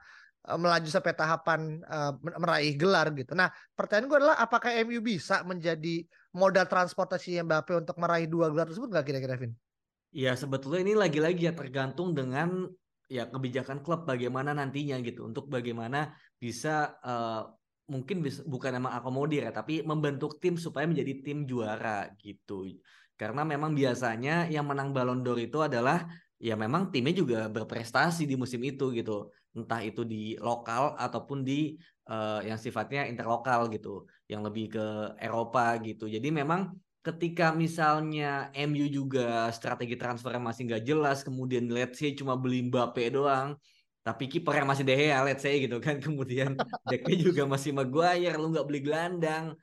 uh, 0.49 0.57
melaju 0.57 0.89
sampai 0.89 1.13
tahapan 1.13 1.83
uh, 1.85 2.13
meraih 2.41 2.73
gelar 2.79 3.11
gitu. 3.13 3.35
Nah 3.35 3.51
pertanyaan 3.75 4.07
gue 4.09 4.17
adalah 4.23 4.37
apakah 4.39 4.71
MU 4.87 5.01
bisa 5.03 5.43
menjadi 5.43 6.05
modal 6.33 6.65
transportasi 6.65 7.41
Mbappe 7.43 7.75
untuk 7.75 7.97
meraih 7.99 8.25
dua 8.25 8.49
gelar 8.49 8.71
tersebut 8.71 8.89
nggak 8.89 9.05
kira-kira 9.05 9.35
Vin? 9.35 9.53
Ya 10.15 10.31
sebetulnya 10.33 10.81
ini 10.87 10.93
lagi-lagi 10.95 11.51
ya 11.51 11.53
tergantung 11.53 12.15
dengan 12.15 12.71
ya 13.11 13.29
kebijakan 13.29 13.85
klub 13.85 14.07
bagaimana 14.07 14.55
nantinya 14.55 14.97
gitu 15.03 15.27
untuk 15.27 15.51
bagaimana 15.51 16.15
bisa 16.39 16.97
uh, 17.03 17.51
mungkin 17.85 18.25
bisa, 18.25 18.41
bukan 18.45 18.81
emang 18.81 18.93
akomodir 18.97 19.45
ya 19.45 19.53
tapi 19.53 19.85
membentuk 19.85 20.41
tim 20.41 20.57
supaya 20.57 20.89
menjadi 20.89 21.21
tim 21.21 21.45
juara 21.45 22.09
gitu. 22.17 22.65
Karena 23.15 23.47
memang 23.47 23.71
biasanya 23.71 24.49
yang 24.51 24.67
menang 24.67 24.91
Ballon 24.91 25.23
d'Or 25.23 25.39
itu 25.39 25.63
adalah 25.63 26.03
ya 26.35 26.59
memang 26.59 26.91
timnya 26.91 27.15
juga 27.15 27.39
berprestasi 27.47 28.27
di 28.27 28.35
musim 28.35 28.59
itu 28.65 28.91
gitu. 28.91 29.31
Entah 29.55 29.79
itu 29.79 30.03
di 30.03 30.35
lokal 30.35 30.99
ataupun 30.99 31.47
di 31.47 31.79
uh, 32.11 32.43
yang 32.43 32.59
sifatnya 32.59 33.07
interlokal 33.07 33.71
gitu 33.71 34.03
yang 34.27 34.43
lebih 34.43 34.75
ke 34.75 34.85
Eropa 35.21 35.79
gitu. 35.79 36.11
Jadi 36.11 36.27
memang 36.33 36.75
ketika 37.05 37.53
misalnya 37.53 38.49
MU 38.67 38.89
juga 38.89 39.47
strategi 39.53 39.93
transfer 39.95 40.35
masih 40.41 40.73
nggak 40.73 40.83
jelas, 40.83 41.21
kemudian 41.21 41.69
let's 41.69 42.01
say 42.01 42.17
cuma 42.17 42.33
beli 42.33 42.65
Mbappe 42.65 43.13
doang, 43.13 43.53
tapi 44.05 44.29
kiper 44.29 44.61
yang 44.61 44.69
masih 44.69 44.85
De 44.85 44.93
Gea, 44.93 45.17
let's 45.25 45.41
say 45.41 45.57
gitu 45.57 45.81
kan, 45.81 45.97
kemudian 46.05 46.53
backnya 46.85 47.17
juga 47.17 47.49
masih 47.49 47.73
Maguire, 47.73 48.37
lu 48.37 48.53
nggak 48.53 48.67
beli 48.69 48.85
gelandang, 48.85 49.57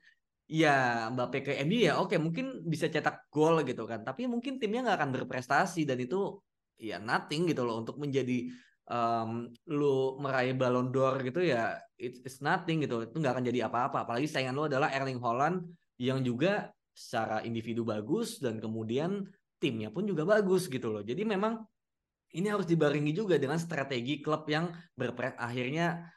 ya 0.51 1.07
Mbappe 1.15 1.47
ke 1.47 1.53
MU 1.63 1.79
ya 1.79 1.97
oke 2.03 2.19
mungkin 2.19 2.67
bisa 2.67 2.91
cetak 2.91 3.31
gol 3.31 3.63
gitu 3.63 3.87
kan, 3.87 4.03
tapi 4.03 4.27
mungkin 4.27 4.59
timnya 4.59 4.83
nggak 4.83 4.99
akan 4.99 5.11
berprestasi 5.15 5.87
dan 5.87 6.03
itu 6.03 6.43
ya 6.75 6.99
nothing 6.99 7.47
gitu 7.47 7.63
loh. 7.63 7.79
Untuk 7.87 8.03
menjadi 8.03 8.51
um, 8.91 9.47
lu 9.71 10.19
meraih 10.19 10.59
Ballon 10.59 10.91
d'Or 10.91 11.23
gitu 11.23 11.39
ya 11.47 11.79
it's, 11.95 12.19
it's 12.27 12.39
nothing 12.43 12.83
gitu. 12.83 13.07
Itu 13.07 13.23
nggak 13.23 13.39
akan 13.39 13.45
jadi 13.47 13.71
apa-apa. 13.71 14.03
Apalagi 14.05 14.27
saingan 14.27 14.59
lu 14.59 14.67
adalah 14.67 14.91
Erling 14.91 15.23
Haaland 15.23 15.71
yang 16.03 16.21
juga 16.27 16.75
secara 16.93 17.41
individu 17.47 17.87
bagus 17.87 18.43
dan 18.43 18.59
kemudian 18.59 19.25
timnya 19.63 19.89
pun 19.95 20.05
juga 20.05 20.27
bagus 20.27 20.67
gitu 20.67 20.91
loh. 20.91 21.01
Jadi 21.07 21.23
memang 21.23 21.63
ini 22.33 22.47
harus 22.49 22.65
dibarengi 22.65 23.13
juga 23.13 23.37
dengan 23.37 23.61
strategi 23.61 24.25
klub 24.25 24.49
yang 24.49 24.73
berpre 24.97 25.37
akhirnya 25.37 26.13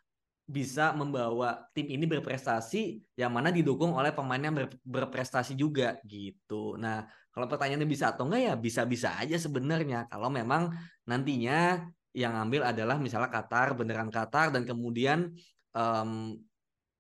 bisa 0.46 0.94
membawa 0.94 1.58
tim 1.74 1.90
ini 1.90 2.06
berprestasi 2.06 3.02
yang 3.18 3.34
mana 3.34 3.50
didukung 3.50 3.98
oleh 3.98 4.14
pemain 4.14 4.38
yang 4.38 4.54
ber, 4.54 4.70
berprestasi 4.86 5.58
juga 5.58 5.98
gitu. 6.06 6.78
Nah, 6.78 7.02
kalau 7.34 7.50
pertanyaannya 7.50 7.90
bisa 7.90 8.14
atau 8.14 8.30
enggak 8.30 8.42
ya 8.46 8.54
bisa-bisa 8.54 9.18
aja 9.18 9.42
sebenarnya 9.42 10.06
kalau 10.06 10.30
memang 10.30 10.70
nantinya 11.10 11.90
yang 12.14 12.38
ambil 12.38 12.62
adalah 12.62 12.96
misalnya 13.02 13.28
Qatar, 13.34 13.74
beneran 13.74 14.14
Qatar 14.14 14.54
dan 14.54 14.64
kemudian 14.64 15.34
um, 15.74 16.38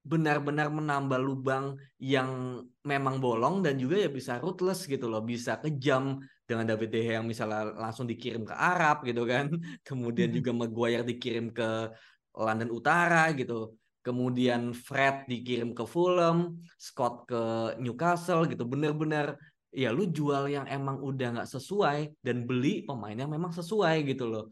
benar-benar 0.06 0.70
menambah 0.70 1.18
lubang 1.22 1.78
yang 1.98 2.62
memang 2.86 3.18
bolong 3.18 3.66
dan 3.66 3.78
juga 3.78 4.06
ya 4.06 4.10
bisa 4.10 4.38
ruthless 4.42 4.86
gitu 4.86 5.06
loh, 5.10 5.22
bisa 5.22 5.58
kejam 5.62 6.22
dengan 6.46 6.66
David 6.70 6.90
De 6.94 7.00
Gea 7.02 7.14
yang 7.22 7.28
misalnya 7.28 7.74
langsung 7.74 8.06
dikirim 8.06 8.46
ke 8.46 8.54
Arab 8.54 9.02
gitu 9.06 9.26
kan, 9.26 9.50
kemudian 9.88 10.30
juga 10.30 10.54
Maguire 10.54 11.06
dikirim 11.06 11.50
ke 11.50 11.90
London 12.38 12.70
Utara 12.70 13.34
gitu, 13.34 13.74
kemudian 14.06 14.72
Fred 14.72 15.26
dikirim 15.26 15.74
ke 15.74 15.84
Fulham, 15.84 16.62
Scott 16.78 17.26
ke 17.26 17.76
Newcastle 17.82 18.46
gitu, 18.46 18.64
bener-bener 18.64 19.36
ya 19.76 19.92
lu 19.92 20.08
jual 20.08 20.48
yang 20.48 20.64
emang 20.72 21.04
udah 21.04 21.42
nggak 21.42 21.50
sesuai 21.52 22.22
dan 22.24 22.48
beli 22.48 22.88
pemain 22.88 23.18
yang 23.18 23.28
memang 23.28 23.52
sesuai 23.52 24.06
gitu 24.08 24.30
loh. 24.30 24.48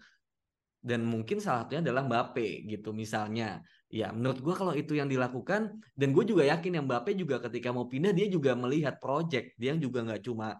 Dan 0.84 1.08
mungkin 1.08 1.40
salah 1.40 1.64
satunya 1.64 1.80
adalah 1.80 2.04
Mbappe 2.04 2.68
gitu 2.68 2.92
misalnya 2.92 3.64
Ya, 3.94 4.10
menurut 4.10 4.42
gue 4.42 4.56
kalau 4.58 4.74
itu 4.74 4.98
yang 4.98 5.06
dilakukan, 5.06 5.78
dan 5.94 6.10
gue 6.18 6.26
juga 6.26 6.50
yakin 6.50 6.82
yang 6.82 6.90
Mbappe 6.90 7.14
juga 7.14 7.38
ketika 7.46 7.70
mau 7.70 7.86
pindah 7.86 8.10
dia 8.10 8.26
juga 8.26 8.58
melihat 8.58 8.98
project, 8.98 9.54
dia 9.54 9.78
juga 9.78 10.02
nggak 10.02 10.26
cuma 10.26 10.58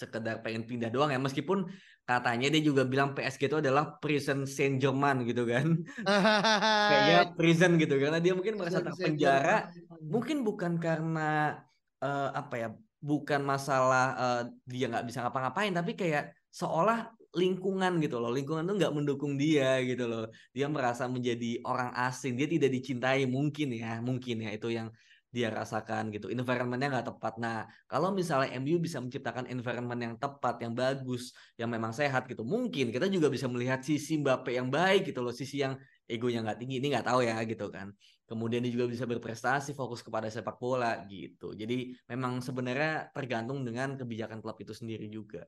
sekedar 0.00 0.40
pengen 0.40 0.64
pindah 0.64 0.88
doang 0.88 1.12
ya, 1.12 1.20
meskipun 1.20 1.68
katanya 2.08 2.48
dia 2.48 2.62
juga 2.64 2.88
bilang 2.88 3.12
PSG 3.12 3.52
itu 3.52 3.58
adalah 3.60 4.00
prison 4.00 4.48
Saint 4.48 4.80
Germain 4.80 5.20
gitu 5.28 5.44
kan, 5.44 5.84
kayaknya 6.90 7.18
prison 7.36 7.76
gitu. 7.76 8.00
Karena 8.00 8.18
dia 8.18 8.32
mungkin 8.32 8.56
merasa 8.56 8.80
terpenjara, 8.80 9.68
mungkin 10.00 10.40
bukan 10.40 10.80
karena 10.80 11.60
uh, 12.00 12.32
apa 12.32 12.54
ya, 12.56 12.68
bukan 13.04 13.44
masalah 13.44 14.06
uh, 14.16 14.42
dia 14.64 14.88
nggak 14.88 15.04
bisa 15.04 15.20
ngapa-ngapain, 15.20 15.76
tapi 15.76 15.92
kayak 15.92 16.32
seolah 16.48 17.12
lingkungan 17.30 18.02
gitu 18.02 18.18
loh. 18.18 18.34
Lingkungan 18.34 18.66
tuh 18.66 18.76
nggak 18.80 18.94
mendukung 18.94 19.38
dia 19.38 19.78
gitu 19.86 20.10
loh. 20.10 20.24
Dia 20.50 20.66
merasa 20.66 21.06
menjadi 21.06 21.62
orang 21.62 21.94
asing. 21.94 22.34
Dia 22.34 22.50
tidak 22.50 22.70
dicintai. 22.74 23.22
Mungkin 23.26 23.70
ya 23.70 24.02
mungkin 24.02 24.42
ya. 24.42 24.50
Itu 24.50 24.68
yang 24.74 24.90
dia 25.30 25.48
rasakan 25.48 26.10
gitu 26.10 26.26
environmentnya 26.26 26.98
nggak 26.98 27.08
tepat. 27.14 27.38
Nah 27.38 27.66
kalau 27.86 28.10
misalnya 28.10 28.50
MU 28.58 28.82
bisa 28.82 28.98
menciptakan 28.98 29.46
environment 29.46 30.00
yang 30.02 30.14
tepat 30.18 30.58
yang 30.60 30.74
bagus 30.74 31.30
yang 31.54 31.70
memang 31.70 31.94
sehat 31.94 32.26
gitu 32.26 32.42
mungkin 32.42 32.90
kita 32.90 33.06
juga 33.06 33.30
bisa 33.30 33.46
melihat 33.46 33.80
sisi 33.80 34.18
Mbappe 34.18 34.50
yang 34.54 34.68
baik 34.68 35.14
gitu 35.14 35.22
loh 35.22 35.32
sisi 35.32 35.62
yang 35.62 35.78
egonya 36.10 36.42
nggak 36.42 36.58
tinggi 36.58 36.82
ini 36.82 36.86
nggak 36.92 37.06
tahu 37.06 37.22
ya 37.22 37.38
gitu 37.46 37.70
kan. 37.70 37.94
Kemudian 38.26 38.62
dia 38.62 38.72
juga 38.74 38.86
bisa 38.90 39.06
berprestasi 39.06 39.74
fokus 39.74 40.02
kepada 40.02 40.26
sepak 40.30 40.58
bola 40.58 41.02
gitu. 41.06 41.54
Jadi 41.54 41.94
memang 42.10 42.42
sebenarnya 42.42 43.10
tergantung 43.14 43.62
dengan 43.62 43.94
kebijakan 43.94 44.42
klub 44.42 44.58
itu 44.58 44.74
sendiri 44.74 45.06
juga. 45.10 45.46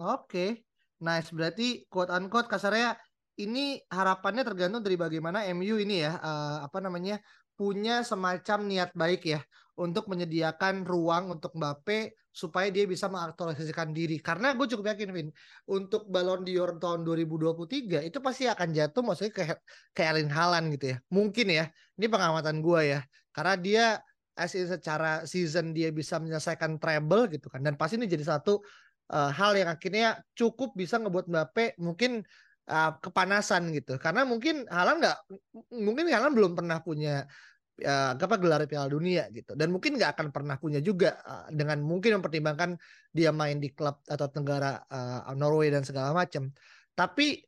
Oke 0.00 0.70
Nice, 1.00 1.32
berarti 1.32 1.88
quote 1.88 2.12
unquote 2.12 2.44
kasarnya 2.44 2.92
ini 3.40 3.80
harapannya 3.88 4.44
tergantung 4.44 4.84
dari 4.84 5.00
bagaimana 5.00 5.48
MU 5.48 5.80
ini 5.80 6.04
ya 6.04 6.20
uh, 6.20 6.60
apa 6.60 6.76
namanya 6.84 7.16
punya 7.60 8.00
semacam 8.00 8.64
niat 8.64 8.96
baik 8.96 9.28
ya 9.28 9.44
untuk 9.76 10.08
menyediakan 10.08 10.88
ruang 10.88 11.36
untuk 11.36 11.52
Mbappe 11.52 12.16
supaya 12.32 12.72
dia 12.72 12.88
bisa 12.88 13.12
mengaktualisasikan 13.12 13.92
diri. 13.92 14.16
Karena 14.16 14.56
gue 14.56 14.64
cukup 14.64 14.96
yakin 14.96 15.12
Vin, 15.12 15.28
untuk 15.68 16.08
Ballon 16.08 16.40
d'Or 16.40 16.80
tahun 16.80 17.04
2023 17.04 18.08
itu 18.08 18.18
pasti 18.24 18.48
akan 18.48 18.68
jatuh 18.72 19.02
maksudnya 19.04 19.32
ke 19.36 19.44
ke 19.92 20.00
Erling 20.00 20.32
Haaland 20.32 20.72
gitu 20.72 20.96
ya. 20.96 20.98
Mungkin 21.12 21.46
ya. 21.52 21.68
Ini 22.00 22.06
pengamatan 22.08 22.64
gue 22.64 22.80
ya. 22.96 23.00
Karena 23.36 23.54
dia 23.60 23.84
as 24.40 24.56
in 24.56 24.64
secara 24.64 25.28
season 25.28 25.76
dia 25.76 25.92
bisa 25.92 26.16
menyelesaikan 26.16 26.80
treble 26.80 27.28
gitu 27.28 27.52
kan 27.52 27.60
dan 27.60 27.76
pasti 27.76 28.00
ini 28.00 28.08
jadi 28.08 28.24
satu 28.24 28.64
uh, 29.12 29.28
hal 29.28 29.52
yang 29.52 29.68
akhirnya 29.68 30.24
cukup 30.32 30.72
bisa 30.72 30.96
ngebuat 30.96 31.28
Mbappe 31.28 31.76
mungkin 31.76 32.24
uh, 32.72 32.92
kepanasan 33.04 33.68
gitu 33.76 34.00
karena 34.00 34.24
mungkin 34.24 34.64
Halan 34.72 35.04
nggak 35.04 35.18
mungkin 35.76 36.08
Halan 36.08 36.32
belum 36.32 36.56
pernah 36.56 36.80
punya 36.80 37.28
uh, 37.82 38.16
apa 38.16 38.36
gelar 38.40 38.64
Piala 38.68 38.88
Dunia 38.88 39.28
gitu 39.32 39.56
dan 39.56 39.72
mungkin 39.74 39.96
nggak 39.96 40.16
akan 40.16 40.28
pernah 40.30 40.56
punya 40.56 40.80
juga 40.80 41.20
uh, 41.24 41.46
dengan 41.52 41.80
mungkin 41.80 42.20
mempertimbangkan 42.20 42.76
dia 43.10 43.32
main 43.32 43.58
di 43.58 43.72
klub 43.72 44.00
atau 44.06 44.26
negara 44.36 44.80
uh, 44.88 45.32
Norway 45.34 45.72
dan 45.72 45.82
segala 45.82 46.14
macam 46.14 46.52
tapi 46.94 47.40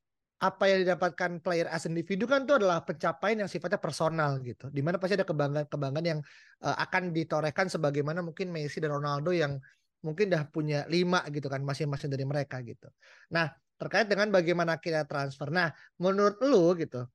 apa 0.43 0.67
yang 0.67 0.83
didapatkan 0.83 1.39
player 1.39 1.71
as 1.71 1.87
individu 1.87 2.27
kan 2.27 2.43
itu 2.43 2.59
adalah 2.59 2.83
pencapaian 2.83 3.47
yang 3.47 3.51
sifatnya 3.51 3.79
personal 3.79 4.43
gitu. 4.43 4.67
Di 4.75 4.83
mana 4.83 4.99
pasti 4.99 5.15
ada 5.15 5.23
kebanggaan-kebanggaan 5.23 6.03
yang 6.03 6.21
uh, 6.67 6.77
akan 6.83 7.15
ditorehkan 7.15 7.71
sebagaimana 7.71 8.27
mungkin 8.27 8.51
Messi 8.51 8.83
dan 8.83 8.91
Ronaldo 8.91 9.31
yang 9.31 9.63
mungkin 10.03 10.35
udah 10.35 10.43
punya 10.51 10.83
lima 10.91 11.23
gitu 11.31 11.47
kan 11.47 11.63
masing-masing 11.63 12.11
dari 12.11 12.27
mereka 12.27 12.59
gitu. 12.67 12.91
Nah 13.31 13.55
terkait 13.79 14.11
dengan 14.11 14.35
bagaimana 14.35 14.83
akhirnya 14.83 15.07
transfer. 15.07 15.47
Nah 15.55 15.71
menurut 16.03 16.43
lu 16.43 16.75
gitu, 16.75 17.07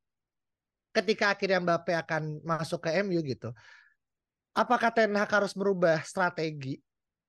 ketika 0.98 1.38
akhirnya 1.38 1.62
Mbappe 1.62 1.94
akan 1.94 2.42
masuk 2.42 2.90
ke 2.90 3.06
MU 3.06 3.22
gitu, 3.22 3.54
apakah 4.58 4.90
Ten 4.90 5.14
Hag 5.14 5.30
harus 5.30 5.54
merubah 5.54 6.02
strategi 6.02 6.82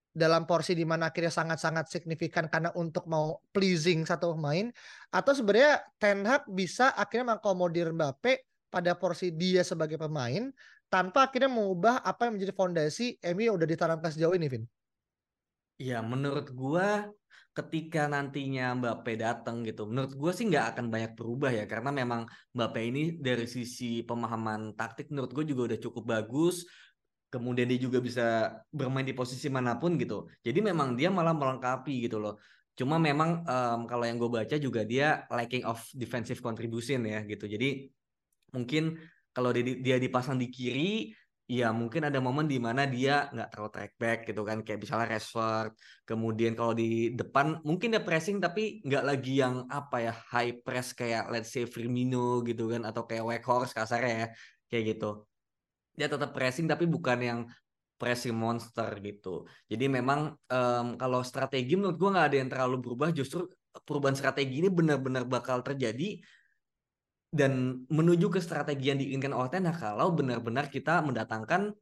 dalam 0.08 0.48
porsi 0.48 0.72
di 0.72 0.88
mana 0.88 1.12
akhirnya 1.12 1.30
sangat-sangat 1.30 1.92
signifikan 1.92 2.48
karena 2.48 2.72
untuk 2.74 3.04
mau 3.06 3.38
pleasing 3.52 4.08
satu 4.08 4.34
pemain 4.34 4.72
atau 5.12 5.32
sebenarnya 5.36 5.84
Ten 6.00 6.24
Hag 6.24 6.48
bisa 6.48 6.96
akhirnya 6.96 7.36
mengakomodir 7.36 7.92
Mbappe 7.92 8.48
pada 8.72 8.96
porsi 8.96 9.32
dia 9.36 9.60
sebagai 9.60 10.00
pemain 10.00 10.48
tanpa 10.88 11.28
akhirnya 11.28 11.52
mengubah 11.52 12.00
apa 12.00 12.28
yang 12.28 12.40
menjadi 12.40 12.56
fondasi 12.56 13.20
MU 13.36 13.52
yang 13.52 13.56
udah 13.60 13.68
ditanamkan 13.68 14.08
sejauh 14.08 14.32
ini, 14.32 14.48
Vin? 14.48 14.64
Ya, 15.78 16.02
menurut 16.02 16.50
gua 16.50 17.06
ketika 17.54 18.06
nantinya 18.10 18.74
Mbappe 18.78 19.18
datang 19.18 19.62
gitu, 19.62 19.86
menurut 19.86 20.14
gua 20.18 20.30
sih 20.34 20.46
nggak 20.50 20.74
akan 20.74 20.86
banyak 20.90 21.12
berubah 21.14 21.50
ya, 21.54 21.64
karena 21.70 21.90
memang 21.94 22.26
Mbappe 22.54 22.80
ini 22.82 23.14
dari 23.18 23.46
sisi 23.46 24.02
pemahaman 24.02 24.74
taktik 24.74 25.10
menurut 25.10 25.30
gue 25.34 25.44
juga 25.46 25.74
udah 25.74 25.78
cukup 25.78 26.04
bagus. 26.18 26.66
Kemudian 27.28 27.68
dia 27.68 27.76
juga 27.76 28.00
bisa 28.00 28.56
bermain 28.72 29.04
di 29.04 29.12
posisi 29.12 29.52
mana 29.52 29.76
pun 29.76 30.00
gitu. 30.00 30.26
Jadi 30.40 30.64
memang 30.64 30.96
dia 30.96 31.12
malah 31.12 31.36
melengkapi 31.36 32.08
gitu 32.08 32.16
loh. 32.16 32.40
Cuma 32.72 32.96
memang 32.96 33.44
um, 33.44 33.80
kalau 33.84 34.08
yang 34.08 34.16
gue 34.16 34.30
baca 34.32 34.56
juga 34.56 34.80
dia 34.86 35.28
lacking 35.28 35.60
of 35.68 35.76
defensive 35.92 36.40
contribution 36.40 37.04
ya 37.04 37.20
gitu. 37.28 37.44
Jadi 37.44 37.90
mungkin 38.56 38.96
kalau 39.36 39.52
dia 39.52 40.00
dipasang 40.00 40.40
di 40.40 40.48
kiri 40.48 41.12
Iya 41.48 41.72
mungkin 41.72 42.04
ada 42.04 42.20
momen 42.20 42.44
di 42.44 42.60
mana 42.60 42.84
dia 42.84 43.24
nggak 43.32 43.48
terlalu 43.48 43.70
track 43.72 43.92
back 43.96 44.18
gitu 44.28 44.44
kan 44.44 44.60
kayak 44.60 44.84
misalnya 44.84 45.06
Rashford 45.16 45.72
kemudian 46.04 46.52
kalau 46.52 46.76
di 46.76 47.16
depan 47.16 47.64
mungkin 47.64 47.88
dia 47.96 48.04
pressing 48.04 48.36
tapi 48.36 48.84
nggak 48.84 49.04
lagi 49.08 49.40
yang 49.40 49.64
apa 49.72 49.96
ya 49.96 50.12
high 50.28 50.60
press 50.60 50.92
kayak 50.92 51.32
let's 51.32 51.48
say 51.48 51.64
Firmino 51.64 52.44
gitu 52.44 52.68
kan 52.68 52.84
atau 52.84 53.08
kayak 53.08 53.24
Weghorst 53.24 53.72
kasarnya 53.72 54.12
ya 54.12 54.28
kayak 54.68 54.84
gitu. 54.92 55.24
Dia 55.96 56.06
tetap 56.12 56.36
pressing 56.36 56.68
tapi 56.68 56.84
bukan 56.84 57.18
yang 57.24 57.40
pressing 57.96 58.36
monster 58.36 59.00
gitu. 59.00 59.48
Jadi 59.72 59.84
memang 59.88 60.36
um, 60.52 60.86
kalau 61.00 61.24
strategi 61.24 61.80
menurut 61.80 61.96
gue 61.96 62.10
nggak 62.12 62.26
ada 62.28 62.36
yang 62.44 62.50
terlalu 62.52 62.76
berubah 62.84 63.08
justru 63.10 63.48
perubahan 63.88 64.14
strategi 64.20 64.60
ini 64.60 64.68
benar-benar 64.68 65.24
bakal 65.24 65.64
terjadi 65.64 66.20
dan 67.28 67.84
menuju 67.92 68.32
ke 68.32 68.40
strategi 68.40 68.88
yang 68.88 68.98
diinginkan 68.98 69.36
oleh 69.36 69.52
Ten 69.52 69.68
kalau 69.76 70.16
benar-benar 70.16 70.72
kita 70.72 71.04
mendatangkan 71.04 71.76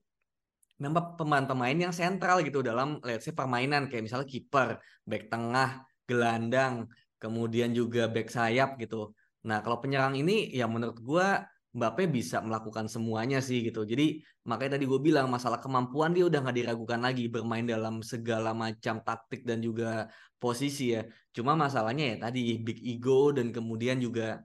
memang 0.77 1.17
pemain-pemain 1.17 1.79
yang 1.79 1.95
sentral 1.95 2.43
gitu 2.45 2.61
dalam 2.61 3.01
let's 3.07 3.25
say 3.25 3.33
permainan 3.33 3.89
kayak 3.89 4.05
misalnya 4.05 4.29
kiper, 4.29 4.77
back 5.07 5.33
tengah, 5.33 5.87
gelandang, 6.05 6.91
kemudian 7.17 7.73
juga 7.73 8.11
back 8.11 8.29
sayap 8.29 8.77
gitu. 8.77 9.17
Nah, 9.47 9.63
kalau 9.63 9.79
penyerang 9.81 10.19
ini 10.19 10.51
ya 10.53 10.67
menurut 10.69 10.99
gua 11.01 11.47
Mbappe 11.77 12.09
bisa 12.09 12.41
melakukan 12.41 12.89
semuanya 12.89 13.45
sih 13.45 13.61
gitu. 13.61 13.85
Jadi 13.85 14.25
makanya 14.49 14.81
tadi 14.81 14.89
gue 14.89 14.97
bilang 14.97 15.29
masalah 15.29 15.61
kemampuan 15.61 16.17
dia 16.17 16.25
udah 16.25 16.41
nggak 16.41 16.57
diragukan 16.57 17.01
lagi 17.05 17.29
bermain 17.29 17.69
dalam 17.69 18.01
segala 18.01 18.57
macam 18.57 19.05
taktik 19.05 19.45
dan 19.45 19.61
juga 19.61 20.09
posisi 20.41 20.97
ya. 20.97 21.05
Cuma 21.37 21.53
masalahnya 21.53 22.17
ya 22.17 22.29
tadi 22.29 22.57
big 22.65 22.81
ego 22.81 23.29
dan 23.37 23.53
kemudian 23.53 24.01
juga 24.01 24.41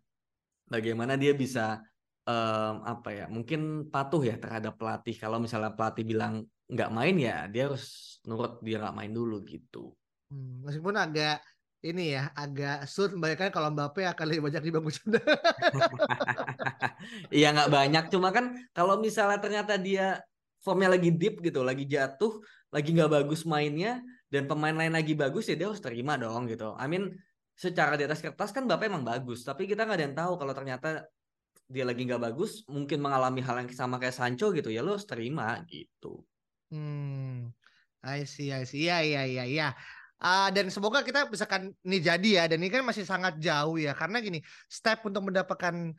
bagaimana 0.72 1.20
dia 1.20 1.36
bisa 1.36 1.84
um, 2.24 2.76
apa 2.88 3.10
ya 3.12 3.26
mungkin 3.28 3.92
patuh 3.92 4.24
ya 4.24 4.40
terhadap 4.40 4.80
pelatih. 4.80 5.20
Kalau 5.20 5.44
misalnya 5.44 5.76
pelatih 5.76 6.08
bilang 6.08 6.48
nggak 6.72 6.90
main 6.96 7.16
ya 7.20 7.52
dia 7.52 7.68
harus 7.68 8.18
nurut 8.24 8.64
dia 8.64 8.80
nggak 8.80 8.96
main 8.96 9.12
dulu 9.12 9.44
gitu. 9.44 9.92
Hmm, 10.32 10.64
meskipun 10.64 10.96
agak 10.96 11.44
ini 11.82 12.14
ya 12.16 12.30
agak 12.38 12.86
sulit 12.86 13.18
membayangkan 13.18 13.50
kalau 13.52 13.74
Mbappe 13.74 14.06
akan 14.06 14.26
lebih 14.32 14.44
banyak 14.48 14.64
di 14.64 14.72
bangku. 14.72 14.92
Iya 17.34 17.50
nggak 17.58 17.72
banyak, 17.74 18.04
cuma 18.14 18.30
kan 18.30 18.54
kalau 18.78 19.02
misalnya 19.02 19.42
ternyata 19.42 19.74
dia 19.82 20.22
formnya 20.62 20.94
lagi 20.94 21.10
deep 21.10 21.42
gitu, 21.42 21.66
lagi 21.66 21.90
jatuh, 21.90 22.38
lagi 22.70 22.94
nggak 22.94 23.10
bagus 23.10 23.42
mainnya, 23.50 23.98
dan 24.30 24.46
pemain 24.46 24.78
lain 24.78 24.94
lagi 24.94 25.18
bagus 25.18 25.50
ya 25.50 25.58
dia 25.58 25.74
harus 25.74 25.82
terima 25.82 26.22
dong 26.22 26.46
gitu. 26.46 26.78
I 26.78 26.86
mean 26.86 27.18
secara 27.56 27.94
di 28.00 28.04
atas 28.08 28.20
kertas 28.20 28.50
kan 28.56 28.66
Mbappe 28.66 28.90
emang 28.90 29.06
bagus, 29.06 29.46
tapi 29.46 29.70
kita 29.70 29.86
nggak 29.86 29.98
ada 29.98 30.06
yang 30.06 30.18
tahu 30.18 30.34
kalau 30.40 30.54
ternyata 30.56 31.06
dia 31.72 31.88
lagi 31.88 32.04
nggak 32.04 32.22
bagus, 32.22 32.68
mungkin 32.68 33.00
mengalami 33.00 33.40
hal 33.40 33.64
yang 33.64 33.70
sama 33.72 33.96
kayak 33.96 34.16
Sancho 34.16 34.52
gitu 34.52 34.68
ya 34.68 34.84
lo 34.84 35.00
terima 35.00 35.60
gitu. 35.68 36.24
Hmm, 36.72 37.52
I 38.04 38.24
see, 38.28 38.52
I 38.52 38.64
see. 38.68 38.88
Iya, 38.88 39.04
iya, 39.04 39.22
iya, 39.28 39.44
iya. 39.48 39.70
Uh, 40.22 40.54
dan 40.54 40.70
semoga 40.70 41.02
kita 41.02 41.26
bisa 41.26 41.50
kan 41.50 41.74
ini 41.82 41.98
jadi 41.98 42.30
ya 42.30 42.44
dan 42.46 42.62
ini 42.62 42.70
kan 42.70 42.86
masih 42.86 43.10
sangat 43.10 43.42
jauh 43.42 43.74
ya 43.82 43.98
karena 43.98 44.22
gini 44.22 44.38
step 44.70 45.02
untuk 45.02 45.26
mendapatkan 45.26 45.98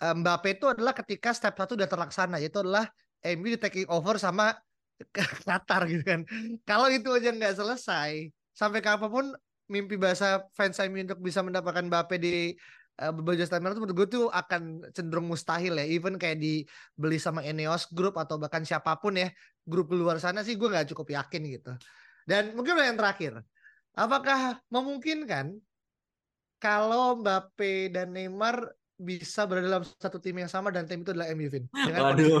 uh, 0.00 0.14
Mbappe 0.16 0.56
itu 0.56 0.72
adalah 0.72 0.96
ketika 0.96 1.36
step 1.36 1.52
satu 1.52 1.76
udah 1.76 1.84
terlaksana 1.84 2.40
yaitu 2.40 2.64
adalah 2.64 2.88
MU 3.20 3.44
di 3.44 3.60
taking 3.60 3.84
over 3.92 4.16
sama 4.16 4.56
Qatar 5.44 5.84
gitu 5.84 6.00
kan 6.00 6.24
kalau 6.64 6.88
itu 6.88 7.12
aja 7.12 7.28
nggak 7.28 7.60
selesai 7.60 8.32
sampai 8.56 8.80
kapan 8.80 9.10
pun 9.12 9.26
mimpi 9.68 10.00
bahasa 10.00 10.44
fans 10.56 10.80
MU 10.88 11.04
untuk 11.04 11.20
bisa 11.20 11.44
mendapatkan 11.44 11.84
Mbappe 11.84 12.16
di 12.16 12.56
uh, 13.00 13.12
berbaju 13.12 13.40
merah 13.60 13.72
itu 13.76 13.80
menurut 13.84 13.96
gue 13.96 14.08
tuh 14.08 14.24
akan 14.32 14.90
cenderung 14.96 15.28
mustahil 15.28 15.76
ya 15.78 15.86
even 15.86 16.16
kayak 16.16 16.40
dibeli 16.40 17.20
sama 17.20 17.44
Eneos 17.44 17.88
Group 17.92 18.16
atau 18.16 18.40
bahkan 18.40 18.64
siapa 18.64 18.96
pun 18.96 19.16
ya 19.16 19.28
grup 19.68 19.92
luar 19.92 20.16
sana 20.16 20.40
sih 20.40 20.56
gue 20.56 20.68
nggak 20.68 20.96
cukup 20.96 21.12
yakin 21.12 21.42
gitu 21.46 21.72
dan 22.24 22.56
mungkin 22.56 22.80
yang 22.80 22.96
terakhir 22.96 23.44
Apakah 23.98 24.62
memungkinkan 24.70 25.58
kalau 26.62 27.18
Mbappe 27.18 27.90
dan 27.90 28.14
Neymar 28.14 28.70
bisa 28.94 29.42
berada 29.42 29.66
dalam 29.66 29.84
satu 29.98 30.22
tim 30.22 30.38
yang 30.38 30.46
sama 30.46 30.70
dan 30.70 30.86
tim 30.86 31.02
itu 31.02 31.10
adalah 31.10 31.34
MU 31.34 31.50
Vin? 31.50 31.66
Dengan 31.74 32.14
Waduh. 32.14 32.38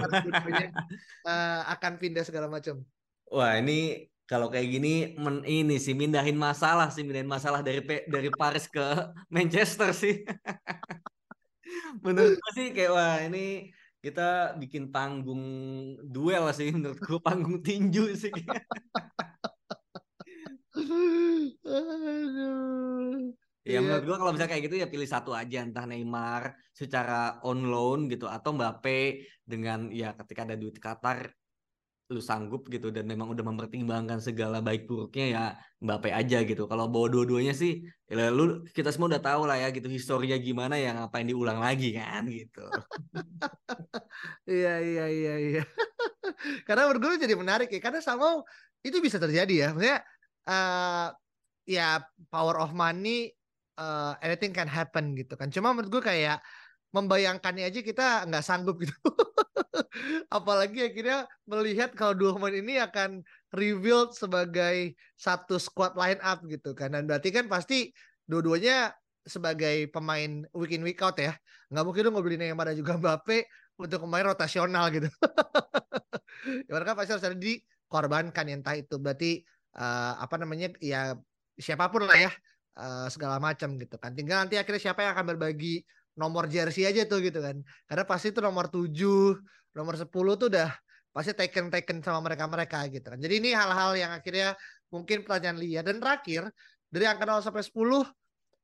uh, 1.26 1.62
akan 1.74 1.92
pindah 1.98 2.22
segala 2.22 2.46
macam. 2.46 2.78
Wah 3.26 3.58
ini 3.58 4.06
kalau 4.28 4.52
kayak 4.52 4.68
gini 4.68 5.16
men, 5.16 5.40
ini 5.48 5.80
sih 5.80 5.96
mindahin 5.96 6.36
masalah 6.36 6.92
sih 6.92 7.00
mindahin 7.00 7.32
masalah 7.32 7.64
dari 7.64 7.80
dari 8.04 8.28
Paris 8.28 8.68
ke 8.68 8.84
Manchester 9.34 9.96
sih. 9.96 10.20
menurut 12.04 12.36
gue 12.36 12.50
sih 12.56 12.66
kayak 12.76 12.92
wah 12.92 13.16
ini 13.24 13.72
kita 14.04 14.56
bikin 14.60 14.92
panggung 14.92 15.44
duel 16.04 16.52
sih 16.52 16.68
menurut 16.68 17.00
gue 17.00 17.20
panggung 17.24 17.64
tinju 17.64 18.12
sih. 18.12 18.32
Aduh. 20.76 21.48
Ya 23.68 23.84
menurut 23.84 24.08
gue 24.08 24.16
kalau 24.16 24.32
misalnya 24.32 24.56
kayak 24.56 24.64
gitu 24.64 24.80
ya 24.80 24.88
pilih 24.88 25.04
satu 25.04 25.36
aja 25.36 25.60
entah 25.60 25.84
Neymar 25.84 26.56
secara 26.72 27.36
on 27.44 27.68
loan 27.68 28.08
gitu 28.08 28.24
atau 28.24 28.56
Mbappe 28.56 29.28
dengan 29.44 29.92
ya 29.92 30.16
ketika 30.16 30.48
ada 30.48 30.56
duit 30.56 30.80
Qatar 30.80 31.28
lu 32.08 32.24
sanggup 32.24 32.64
gitu 32.72 32.88
dan 32.88 33.04
memang 33.04 33.28
udah 33.28 33.44
mempertimbangkan 33.44 34.16
segala 34.24 34.64
baik 34.64 34.88
buruknya 34.88 35.26
ya 35.28 35.44
Mbappe 35.78 36.08
aja 36.10 36.40
gitu. 36.42 36.64
Kalau 36.64 36.88
bawa 36.88 37.06
dua-duanya 37.12 37.52
sih 37.52 37.84
ya 38.08 38.32
lu 38.32 38.64
kita 38.72 38.88
semua 38.88 39.12
udah 39.12 39.22
tahu 39.22 39.44
lah 39.44 39.60
ya 39.60 39.68
gitu 39.70 39.86
historinya 39.92 40.34
gimana 40.40 40.80
ya 40.80 40.96
ngapain 40.96 41.28
diulang 41.28 41.60
lagi 41.60 41.92
kan 41.94 42.24
gitu. 42.26 42.64
iya 44.48 44.80
iya 44.80 45.04
iya 45.06 45.34
iya. 45.38 45.62
karena 46.66 46.88
menurut 46.88 47.00
gue 47.14 47.28
jadi 47.28 47.36
menarik 47.36 47.68
ya 47.68 47.80
karena 47.84 48.00
sama 48.00 48.40
itu 48.80 48.98
bisa 49.04 49.20
terjadi 49.20 49.54
ya. 49.54 49.68
Maksudnya 49.76 49.98
uh, 50.48 51.08
ya 51.68 52.00
power 52.32 52.56
of 52.56 52.72
money 52.72 53.36
uh, 53.78 54.16
anything 54.24 54.50
can 54.50 54.66
happen 54.66 55.12
gitu 55.12 55.36
kan 55.38 55.52
cuma 55.52 55.76
menurut 55.76 56.00
gue 56.00 56.02
kayak 56.02 56.40
membayangkannya 56.92 57.68
aja 57.68 57.80
kita 57.84 58.24
nggak 58.28 58.44
sanggup 58.44 58.80
gitu. 58.80 58.94
Apalagi 60.36 60.88
akhirnya 60.88 61.28
melihat 61.44 61.92
kalau 61.92 62.16
dua 62.16 62.32
pemain 62.36 62.56
ini 62.56 62.80
akan 62.80 63.20
revealed 63.52 64.16
sebagai 64.16 64.96
satu 65.20 65.60
squad 65.60 65.94
line 65.94 66.20
up 66.24 66.40
gitu 66.48 66.72
kan. 66.72 66.96
Dan 66.96 67.04
berarti 67.04 67.28
kan 67.28 67.46
pasti 67.46 67.92
dua-duanya 68.24 68.92
sebagai 69.28 69.92
pemain 69.92 70.48
week 70.56 70.72
in 70.72 70.84
week 70.84 71.00
out 71.04 71.16
ya. 71.20 71.36
Nggak 71.68 71.84
mungkin 71.84 72.02
lu 72.08 72.10
ngobrolin 72.16 72.48
yang 72.48 72.56
mana 72.56 72.72
juga 72.72 72.96
Mbappe 72.96 73.44
untuk 73.76 74.08
pemain 74.08 74.26
rotasional 74.32 74.88
gitu. 74.92 75.08
Ya 76.48 76.70
mereka 76.70 76.94
pasti 76.94 77.12
harus 77.12 77.26
ada 77.26 77.36
dikorbankan 77.36 78.46
entah 78.48 78.72
itu. 78.78 78.96
Berarti 78.96 79.42
uh, 79.76 80.16
apa 80.22 80.38
namanya 80.38 80.70
ya 80.78 81.12
siapa 81.58 81.90
pun 81.90 82.06
lah 82.06 82.14
ya 82.14 82.32
uh, 82.78 83.10
segala 83.10 83.42
macam 83.42 83.74
gitu 83.76 83.98
kan. 83.98 84.14
Tinggal 84.14 84.46
nanti 84.46 84.54
akhirnya 84.56 84.80
siapa 84.80 85.02
yang 85.02 85.12
akan 85.18 85.34
berbagi 85.34 85.82
nomor 86.18 86.50
jersey 86.50 86.82
aja 86.82 87.06
tuh 87.06 87.22
gitu 87.22 87.38
kan. 87.38 87.62
Karena 87.86 88.04
pasti 88.04 88.34
itu 88.34 88.42
nomor 88.42 88.66
7, 88.66 88.90
nomor 89.78 89.94
10 89.94 90.10
tuh 90.10 90.48
udah 90.50 90.70
pasti 91.14 91.32
taken-taken 91.32 92.02
sama 92.02 92.26
mereka-mereka 92.26 92.90
gitu 92.90 93.06
kan. 93.06 93.18
Jadi 93.22 93.34
ini 93.38 93.50
hal-hal 93.54 93.94
yang 93.94 94.10
akhirnya 94.10 94.58
mungkin 94.90 95.22
pertanyaan 95.22 95.58
Lia 95.62 95.80
dan 95.86 96.02
terakhir 96.02 96.50
dari 96.90 97.06
angka 97.06 97.24
0 97.24 97.46
sampai 97.46 97.62
10 97.62 97.72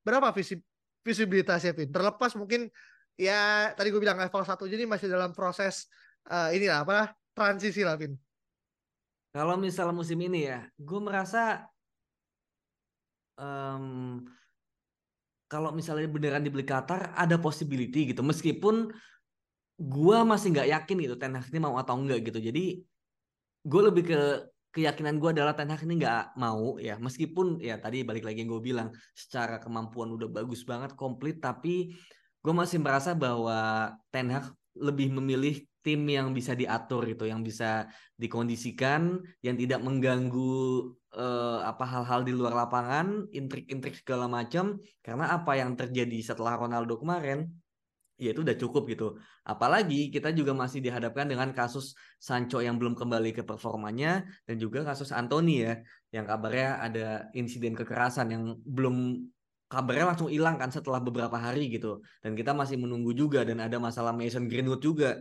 berapa 0.02 0.28
visi 0.34 0.58
visibilitasnya 1.06 1.72
Vin? 1.72 1.94
Terlepas 1.94 2.34
mungkin 2.34 2.66
ya 3.14 3.70
tadi 3.78 3.94
gue 3.94 4.02
bilang 4.02 4.18
level 4.18 4.42
1 4.42 4.58
jadi 4.66 4.84
masih 4.90 5.06
dalam 5.06 5.30
proses 5.30 5.86
uh, 6.26 6.50
inilah 6.50 6.82
apa 6.82 7.14
transisi 7.32 7.86
lah 7.86 7.94
Vin. 7.94 8.18
Kalau 9.34 9.58
misalnya 9.58 9.98
musim 9.98 10.22
ini 10.22 10.46
ya, 10.46 10.62
gue 10.78 11.00
merasa 11.02 11.66
um, 13.34 14.22
kalau 15.48 15.70
misalnya 15.70 16.08
beneran 16.08 16.42
dibeli 16.42 16.64
Qatar 16.64 17.12
ada 17.14 17.36
possibility 17.36 18.10
gitu. 18.10 18.24
Meskipun 18.24 18.90
gue 19.74 20.18
masih 20.22 20.54
nggak 20.54 20.68
yakin 20.70 20.96
gitu 21.02 21.16
Ten 21.18 21.34
Hag 21.34 21.46
ini 21.50 21.60
mau 21.60 21.74
atau 21.78 21.98
enggak 21.98 22.30
gitu. 22.30 22.38
Jadi 22.38 22.80
gue 23.64 23.82
lebih 23.82 24.04
ke 24.06 24.20
keyakinan 24.74 25.22
gue 25.22 25.30
adalah 25.34 25.54
Ten 25.54 25.70
Hag 25.70 25.82
ini 25.86 26.02
nggak 26.02 26.38
mau 26.38 26.78
ya. 26.82 26.98
Meskipun 26.98 27.62
ya 27.62 27.78
tadi 27.78 28.02
balik 28.02 28.26
lagi 28.26 28.42
yang 28.42 28.50
gue 28.50 28.62
bilang 28.62 28.88
secara 29.14 29.62
kemampuan 29.62 30.10
udah 30.14 30.26
bagus 30.26 30.66
banget 30.66 30.98
komplit, 30.98 31.38
tapi 31.38 31.94
gue 32.44 32.54
masih 32.54 32.82
merasa 32.82 33.14
bahwa 33.14 33.92
Ten 34.10 34.34
Hag 34.34 34.50
lebih 34.74 35.14
memilih 35.14 35.62
tim 35.84 36.00
yang 36.08 36.32
bisa 36.32 36.56
diatur 36.56 37.04
gitu, 37.06 37.28
yang 37.28 37.44
bisa 37.44 37.86
dikondisikan, 38.16 39.20
yang 39.44 39.54
tidak 39.54 39.84
mengganggu 39.84 40.90
uh, 41.14 41.62
apa 41.62 41.84
hal-hal 41.86 42.26
di 42.26 42.34
luar 42.34 42.52
lapangan, 42.66 43.30
intrik-intrik 43.30 43.94
segala 43.98 44.26
macam. 44.26 44.78
Karena 45.00 45.32
apa 45.32 45.54
yang 45.56 45.78
terjadi 45.78 46.18
setelah 46.20 46.58
Ronaldo 46.58 46.98
kemarin, 46.98 47.46
ya 48.18 48.34
itu 48.34 48.42
udah 48.42 48.56
cukup 48.58 48.82
gitu. 48.90 49.08
Apalagi 49.46 50.10
kita 50.10 50.34
juga 50.34 50.52
masih 50.54 50.82
dihadapkan 50.82 51.26
dengan 51.26 51.50
kasus 51.54 51.94
Sancho 52.18 52.62
yang 52.62 52.76
belum 52.76 52.98
kembali 52.98 53.30
ke 53.34 53.42
performanya 53.42 54.26
dan 54.46 54.56
juga 54.58 54.82
kasus 54.82 55.14
Anthony 55.14 55.64
ya, 55.66 55.74
yang 56.10 56.26
kabarnya 56.26 56.82
ada 56.82 57.06
insiden 57.34 57.74
kekerasan 57.74 58.30
yang 58.30 58.44
belum 58.62 59.24
kabarnya 59.74 60.14
langsung 60.14 60.30
hilang 60.30 60.54
kan 60.60 60.70
setelah 60.70 61.02
beberapa 61.02 61.34
hari 61.34 61.66
gitu 61.72 61.98
dan 62.22 62.38
kita 62.38 62.54
masih 62.54 62.78
menunggu 62.78 63.10
juga 63.16 63.42
dan 63.42 63.58
ada 63.58 63.80
masalah 63.82 64.14
Mason 64.14 64.46
Greenwood 64.46 64.78
juga 64.78 65.18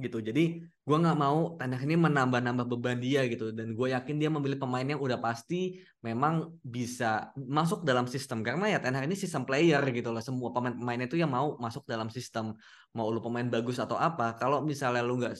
gitu. 0.00 0.18
Jadi 0.24 0.64
gue 0.64 0.96
nggak 0.96 1.18
mau 1.18 1.54
tanda 1.60 1.76
ini 1.76 1.96
menambah-nambah 1.98 2.66
beban 2.68 2.96
dia 2.96 3.28
gitu. 3.28 3.52
Dan 3.52 3.76
gue 3.76 3.92
yakin 3.92 4.16
dia 4.16 4.30
memilih 4.32 4.56
pemain 4.56 4.84
yang 4.84 5.00
udah 5.00 5.20
pasti 5.20 5.80
memang 6.00 6.56
bisa 6.64 7.32
masuk 7.36 7.84
dalam 7.84 8.08
sistem. 8.08 8.40
Karena 8.40 8.72
ya 8.72 8.78
Ten 8.80 8.96
ini 8.96 9.16
sistem 9.16 9.44
player 9.44 9.82
gitu 9.92 10.10
lah 10.14 10.24
semua 10.24 10.48
pemain-pemain 10.50 11.00
itu 11.04 11.20
yang 11.20 11.30
mau 11.30 11.60
masuk 11.60 11.84
dalam 11.84 12.08
sistem. 12.08 12.56
Mau 12.96 13.12
lu 13.12 13.20
pemain 13.20 13.44
bagus 13.44 13.76
atau 13.76 14.00
apa. 14.00 14.36
Kalau 14.40 14.64
misalnya 14.64 15.04
lu 15.04 15.20
nggak 15.20 15.36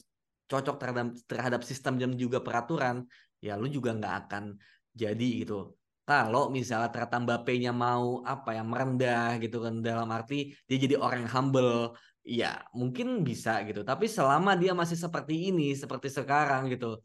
cocok 0.51 0.77
terhadap 0.77 1.07
terhadap 1.25 1.61
sistem 1.65 1.97
dan 1.97 2.12
juga 2.19 2.45
peraturan 2.45 3.09
ya 3.41 3.57
lu 3.57 3.73
juga 3.73 3.97
nggak 3.97 4.15
akan 4.27 4.61
jadi 4.93 5.29
gitu. 5.45 5.73
Kalau 6.03 6.51
misalnya 6.51 6.91
ternyata 6.91 7.23
Mbappe-nya 7.23 7.71
mau 7.71 8.27
apa 8.27 8.59
ya 8.59 8.67
merendah 8.67 9.38
gitu 9.38 9.62
kan. 9.62 9.81
Dalam 9.81 10.11
arti 10.11 10.51
dia 10.67 10.77
jadi 10.77 10.99
orang 10.99 11.25
yang 11.25 11.33
humble 11.33 11.95
ya 12.23 12.63
mungkin 12.71 13.27
bisa 13.27 13.67
gitu 13.67 13.83
tapi 13.83 14.07
selama 14.07 14.55
dia 14.55 14.73
masih 14.73 14.95
seperti 14.95 15.51
ini 15.51 15.75
seperti 15.75 16.07
sekarang 16.07 16.71
gitu 16.71 17.03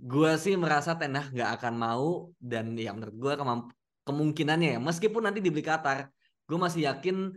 gue 0.00 0.32
sih 0.40 0.58
merasa 0.58 0.98
Tenah 0.98 1.30
nggak 1.30 1.50
akan 1.60 1.74
mau 1.78 2.34
dan 2.42 2.74
ya 2.74 2.90
menurut 2.90 3.14
gue 3.14 3.32
kemungkinannya 4.06 4.74
ya 4.74 4.80
meskipun 4.82 5.22
nanti 5.30 5.38
dibeli 5.38 5.62
Qatar 5.62 6.10
gue 6.50 6.58
masih 6.58 6.90
yakin 6.90 7.30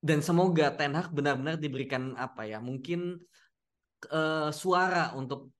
dan 0.00 0.18
semoga 0.24 0.72
Ten 0.74 0.96
Hag 0.96 1.12
benar-benar 1.12 1.60
diberikan 1.60 2.16
apa 2.16 2.48
ya 2.48 2.58
mungkin 2.58 3.20
uh, 4.08 4.48
suara 4.50 5.12
untuk 5.12 5.52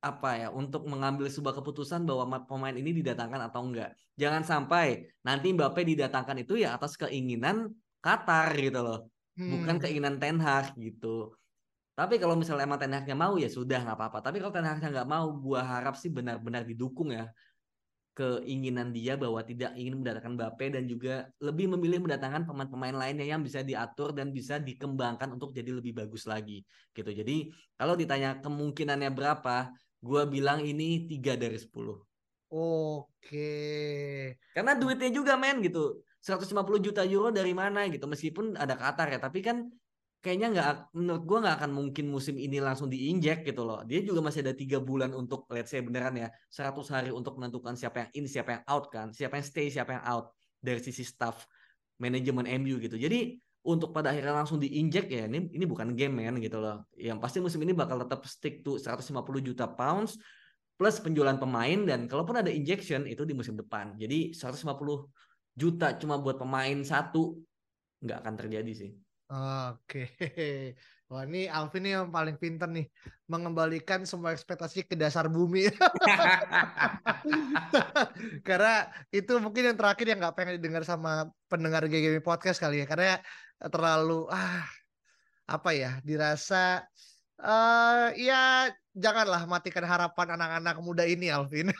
apa 0.00 0.30
ya 0.32 0.48
untuk 0.48 0.88
mengambil 0.88 1.28
sebuah 1.28 1.60
keputusan 1.60 2.08
bahwa 2.08 2.40
pemain 2.48 2.72
ini 2.72 3.04
didatangkan 3.04 3.52
atau 3.52 3.68
enggak. 3.68 3.92
Jangan 4.16 4.42
sampai 4.48 5.12
nanti 5.20 5.52
Mbappe 5.52 5.84
didatangkan 5.84 6.40
itu 6.40 6.56
ya 6.56 6.76
atas 6.76 6.96
keinginan 6.96 7.68
Qatar 8.00 8.56
gitu 8.56 8.80
loh. 8.80 9.12
Hmm. 9.40 9.48
Bukan 9.56 9.76
keinginan 9.80 10.20
Ten 10.20 10.36
Hag 10.36 10.76
gitu. 10.76 11.32
Tapi 11.96 12.20
kalau 12.20 12.36
misalnya 12.36 12.68
emang 12.68 12.76
Ten 12.76 12.92
Hagnya 12.92 13.16
mau 13.16 13.40
ya 13.40 13.48
sudah 13.48 13.80
nggak 13.80 13.96
apa-apa. 13.96 14.18
Tapi 14.20 14.36
kalau 14.44 14.52
Ten 14.52 14.68
Hagnya 14.68 14.92
nggak 14.92 15.08
mau, 15.08 15.32
gua 15.32 15.64
harap 15.64 15.96
sih 15.96 16.12
benar-benar 16.12 16.68
didukung 16.68 17.16
ya 17.16 17.32
keinginan 18.10 18.92
dia 18.92 19.16
bahwa 19.16 19.40
tidak 19.40 19.72
ingin 19.80 20.02
mendatangkan 20.02 20.34
Mbappe 20.36 20.76
dan 20.76 20.84
juga 20.84 21.30
lebih 21.40 21.72
memilih 21.72 22.04
mendatangkan 22.04 22.44
pemain-pemain 22.44 22.92
lainnya 22.92 23.24
yang 23.24 23.40
bisa 23.40 23.64
diatur 23.64 24.12
dan 24.12 24.34
bisa 24.34 24.60
dikembangkan 24.60 25.30
untuk 25.32 25.56
jadi 25.56 25.72
lebih 25.72 25.96
bagus 25.96 26.28
lagi 26.28 26.60
gitu. 26.92 27.08
Jadi 27.08 27.48
kalau 27.80 27.96
ditanya 27.96 28.36
kemungkinannya 28.44 29.08
berapa, 29.14 29.72
Gua 30.00 30.24
bilang 30.24 30.64
ini 30.64 31.04
tiga 31.04 31.36
dari 31.36 31.60
sepuluh. 31.60 32.00
Oke. 32.50 33.46
Karena 34.50 34.74
duitnya 34.74 35.10
juga 35.14 35.38
men 35.38 35.62
gitu. 35.62 36.02
150 36.20 36.82
juta 36.82 37.02
euro 37.06 37.30
dari 37.30 37.54
mana 37.54 37.86
gitu. 37.88 38.10
Meskipun 38.10 38.58
ada 38.58 38.74
Qatar 38.76 39.08
ya, 39.08 39.22
tapi 39.22 39.40
kan 39.40 39.70
kayaknya 40.20 40.52
nggak 40.52 40.70
menurut 40.92 41.22
gua 41.24 41.38
nggak 41.46 41.56
akan 41.64 41.70
mungkin 41.72 42.12
musim 42.12 42.36
ini 42.36 42.60
langsung 42.60 42.90
diinjek 42.92 43.46
gitu 43.46 43.64
loh. 43.64 43.86
Dia 43.86 44.04
juga 44.04 44.20
masih 44.20 44.44
ada 44.44 44.52
tiga 44.52 44.82
bulan 44.82 45.16
untuk 45.16 45.48
let's 45.48 45.72
say 45.72 45.80
beneran 45.80 46.12
ya 46.18 46.28
100 46.52 46.76
hari 46.92 47.10
untuk 47.14 47.40
menentukan 47.40 47.72
siapa 47.78 48.04
yang 48.04 48.10
in, 48.18 48.26
siapa 48.28 48.60
yang 48.60 48.64
out 48.68 48.84
kan, 48.92 49.14
siapa 49.16 49.40
yang 49.40 49.46
stay, 49.46 49.66
siapa 49.72 49.96
yang 49.96 50.04
out 50.04 50.34
dari 50.60 50.82
sisi 50.82 51.06
staff 51.06 51.48
manajemen 51.96 52.44
MU 52.60 52.76
gitu. 52.82 53.00
Jadi 53.00 53.40
untuk 53.64 53.92
pada 53.92 54.12
akhirnya 54.12 54.32
langsung 54.44 54.56
diinjek 54.56 55.12
ya 55.12 55.28
ini 55.28 55.52
ini 55.52 55.64
bukan 55.64 55.96
game 55.96 56.20
men 56.20 56.36
gitu 56.42 56.60
loh. 56.60 56.84
Yang 56.98 57.18
pasti 57.22 57.38
musim 57.40 57.60
ini 57.64 57.72
bakal 57.72 58.02
tetap 58.04 58.26
stick 58.28 58.60
to 58.60 58.76
150 58.76 59.14
juta 59.40 59.64
pounds 59.70 60.20
plus 60.80 60.96
penjualan 61.04 61.36
pemain 61.36 61.84
dan 61.84 62.08
kalaupun 62.08 62.40
ada 62.40 62.48
injection 62.48 63.04
itu 63.04 63.28
di 63.28 63.36
musim 63.36 63.52
depan. 63.52 64.00
Jadi 64.00 64.32
150 64.32 64.64
juta 65.52 65.92
cuma 66.00 66.16
buat 66.16 66.40
pemain 66.40 66.80
satu 66.80 67.36
nggak 68.00 68.24
akan 68.24 68.34
terjadi 68.40 68.72
sih. 68.72 68.90
Oke. 69.28 70.08
Wah 71.12 71.28
ini 71.28 71.52
Alvin 71.52 71.84
nih 71.84 71.92
yang 72.00 72.08
paling 72.08 72.40
pinter 72.40 72.64
nih 72.64 72.88
mengembalikan 73.28 74.08
semua 74.08 74.32
ekspektasi 74.32 74.88
ke 74.88 74.96
dasar 74.96 75.28
bumi. 75.28 75.68
Karena 78.48 78.88
itu 79.12 79.36
mungkin 79.36 79.74
yang 79.74 79.76
terakhir 79.76 80.06
yang 80.08 80.18
nggak 80.24 80.32
pengen 80.38 80.54
didengar 80.56 80.86
sama 80.88 81.28
pendengar 81.44 81.84
GGM 81.92 82.24
podcast 82.24 82.56
kali 82.56 82.80
ya. 82.80 82.86
Karena 82.88 83.20
terlalu 83.68 84.32
ah 84.32 84.64
apa 85.44 85.70
ya 85.76 86.00
dirasa 86.00 86.88
uh, 87.40 88.12
ya 88.16 88.68
janganlah 88.96 89.46
matikan 89.46 89.86
harapan 89.86 90.36
anak-anak 90.36 90.76
muda 90.82 91.04
ini 91.06 91.30
Alvin. 91.30 91.70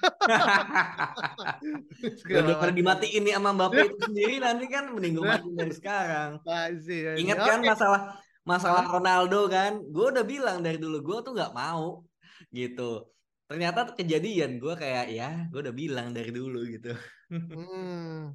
Daripada 2.31 2.73
dimatiin 2.73 3.23
nih 3.27 3.35
sama 3.37 3.53
Bapak 3.57 3.93
itu 3.93 3.97
sendiri 4.01 4.35
nanti 4.41 4.67
kan 4.71 4.89
mending 4.95 5.19
gue 5.19 5.27
mati 5.27 5.49
dari 5.53 5.75
sekarang. 5.75 6.41
Masih, 6.43 7.19
Ingat 7.19 7.39
kan 7.43 7.59
okay. 7.61 7.71
masalah 7.71 8.01
masalah 8.47 8.85
Ronaldo 8.87 9.51
kan? 9.51 9.83
Gue 9.91 10.15
udah 10.15 10.25
bilang 10.25 10.63
dari 10.63 10.79
dulu 10.79 11.03
gue 11.03 11.19
tuh 11.27 11.33
nggak 11.35 11.53
mau 11.53 12.07
gitu. 12.55 13.11
Ternyata 13.51 13.99
kejadian 13.99 14.63
gue 14.63 14.75
kayak 14.79 15.07
ya 15.11 15.51
gue 15.51 15.61
udah 15.61 15.75
bilang 15.75 16.15
dari 16.15 16.31
dulu 16.31 16.63
gitu. 16.67 16.95
hmm, 17.31 18.35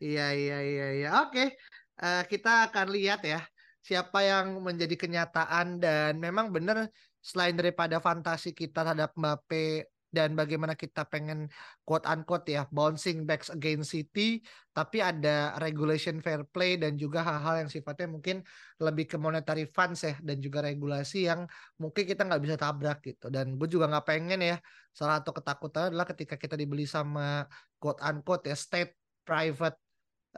iya 0.00 0.32
iya 0.32 0.58
iya 0.64 0.86
iya. 0.96 1.08
Oke 1.28 1.54
uh, 2.00 2.22
kita 2.26 2.70
akan 2.70 2.86
lihat 2.90 3.22
ya 3.22 3.40
siapa 3.84 4.24
yang 4.24 4.64
menjadi 4.64 4.96
kenyataan 4.96 5.76
dan 5.76 6.16
memang 6.16 6.48
benar 6.48 6.88
selain 7.20 7.52
daripada 7.52 8.00
fantasi 8.00 8.56
kita 8.56 8.80
terhadap 8.80 9.12
Mbappe 9.12 9.94
dan 10.14 10.38
bagaimana 10.38 10.78
kita 10.78 11.02
pengen 11.10 11.50
quote 11.82 12.06
unquote 12.06 12.46
ya 12.46 12.70
bouncing 12.70 13.26
back 13.26 13.42
against 13.50 13.90
City 13.90 14.38
tapi 14.70 15.02
ada 15.02 15.58
regulation 15.58 16.22
fair 16.22 16.46
play 16.46 16.78
dan 16.78 16.94
juga 16.94 17.26
hal-hal 17.26 17.66
yang 17.66 17.70
sifatnya 17.70 18.06
mungkin 18.06 18.46
lebih 18.78 19.10
ke 19.10 19.16
monetary 19.18 19.66
funds 19.66 20.06
ya 20.06 20.14
dan 20.22 20.38
juga 20.38 20.62
regulasi 20.62 21.26
yang 21.26 21.50
mungkin 21.82 22.06
kita 22.06 22.22
nggak 22.22 22.42
bisa 22.46 22.54
tabrak 22.54 23.02
gitu. 23.02 23.26
Dan 23.26 23.58
gue 23.58 23.66
juga 23.66 23.90
nggak 23.90 24.06
pengen 24.06 24.38
ya 24.38 24.56
salah 24.94 25.18
satu 25.18 25.34
ketakutan 25.34 25.90
adalah 25.90 26.06
ketika 26.06 26.38
kita 26.38 26.54
dibeli 26.54 26.86
sama 26.86 27.50
quote 27.82 27.98
unquote 27.98 28.46
ya 28.46 28.54
state 28.54 28.94
private 29.26 29.74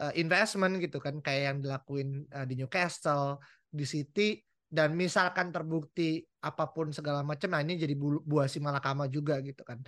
uh, 0.00 0.12
investment 0.14 0.78
gitu 0.80 1.00
kan 1.00 1.18
kayak 1.20 1.42
yang 1.52 1.58
dilakuin 1.64 2.24
uh, 2.32 2.44
di 2.44 2.54
Newcastle, 2.60 3.40
di 3.68 3.84
City 3.84 4.40
dan 4.66 4.98
misalkan 4.98 5.54
terbukti 5.54 6.20
apa 6.42 6.68
pun 6.74 6.90
segala 6.90 7.22
macam 7.22 7.54
nah 7.54 7.62
ini 7.62 7.78
jadi 7.78 7.94
bu 7.94 8.20
buah 8.22 8.50
si 8.50 8.58
malakama 8.58 9.06
juga 9.06 9.38
gitu 9.40 9.62
kan. 9.62 9.80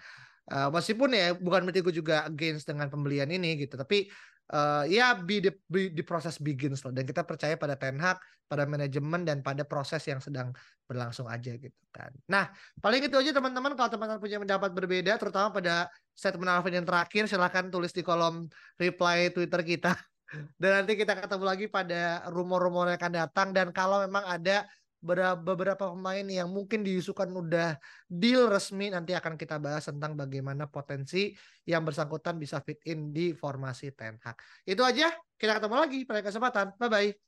Uh, 0.48 0.72
meskipun 0.72 1.12
ya 1.12 1.36
bukan 1.36 1.68
berarti 1.68 1.84
gue 1.84 1.94
juga 2.00 2.24
against 2.24 2.64
dengan 2.64 2.88
pembelian 2.88 3.28
ini 3.28 3.60
gitu 3.60 3.76
tapi 3.76 4.08
uh, 4.52 4.84
ya 4.88 5.16
be 5.16 5.40
the, 5.40 5.52
be 5.68 5.92
the 5.92 6.04
process 6.04 6.40
begins 6.40 6.80
loh 6.84 6.92
dan 6.92 7.04
kita 7.04 7.24
percaya 7.24 7.54
pada 7.54 7.76
Ten 7.76 8.00
Hag, 8.00 8.18
pada 8.48 8.64
manajemen 8.64 9.24
dan 9.28 9.44
pada 9.44 9.62
proses 9.64 10.00
yang 10.08 10.18
sedang 10.18 10.52
berlangsung 10.88 11.28
aja 11.28 11.52
gitu 11.52 11.76
kan. 11.92 12.08
Nah, 12.32 12.48
paling 12.80 13.04
itu 13.04 13.16
aja 13.20 13.36
teman-teman 13.36 13.76
kalau 13.76 13.92
teman-teman 13.92 14.20
punya 14.20 14.40
pendapat 14.40 14.70
berbeda 14.72 15.20
terutama 15.20 15.52
pada 15.52 15.92
statement 16.16 16.48
Alvin 16.48 16.80
yang 16.80 16.86
terakhir 16.88 17.28
silahkan 17.28 17.68
tulis 17.68 17.92
di 17.92 18.00
kolom 18.00 18.48
reply 18.80 19.28
Twitter 19.30 19.60
kita. 19.60 19.92
Dan 20.60 20.84
nanti 20.84 20.96
kita 20.96 21.16
ketemu 21.16 21.44
lagi 21.44 21.66
pada 21.72 22.24
rumor-rumor 22.28 22.92
yang 22.92 23.00
akan 23.00 23.12
datang 23.16 23.48
dan 23.56 23.72
kalau 23.72 24.04
memang 24.04 24.20
ada 24.28 24.68
beberapa 24.98 25.94
pemain 25.94 26.26
yang 26.26 26.50
mungkin 26.50 26.82
diusukan 26.82 27.30
udah 27.30 27.78
deal 28.10 28.50
resmi 28.50 28.90
nanti 28.90 29.14
akan 29.14 29.38
kita 29.38 29.62
bahas 29.62 29.86
tentang 29.86 30.18
bagaimana 30.18 30.66
potensi 30.66 31.30
yang 31.62 31.86
bersangkutan 31.86 32.34
bisa 32.36 32.58
fit 32.62 32.82
in 32.90 33.14
di 33.14 33.30
formasi 33.30 33.94
Ten 33.94 34.18
Hag. 34.18 34.36
Itu 34.66 34.82
aja, 34.82 35.14
kita 35.38 35.62
ketemu 35.62 35.76
lagi 35.78 35.98
pada 36.02 36.20
kesempatan. 36.20 36.66
Bye 36.76 36.90
bye. 36.90 37.27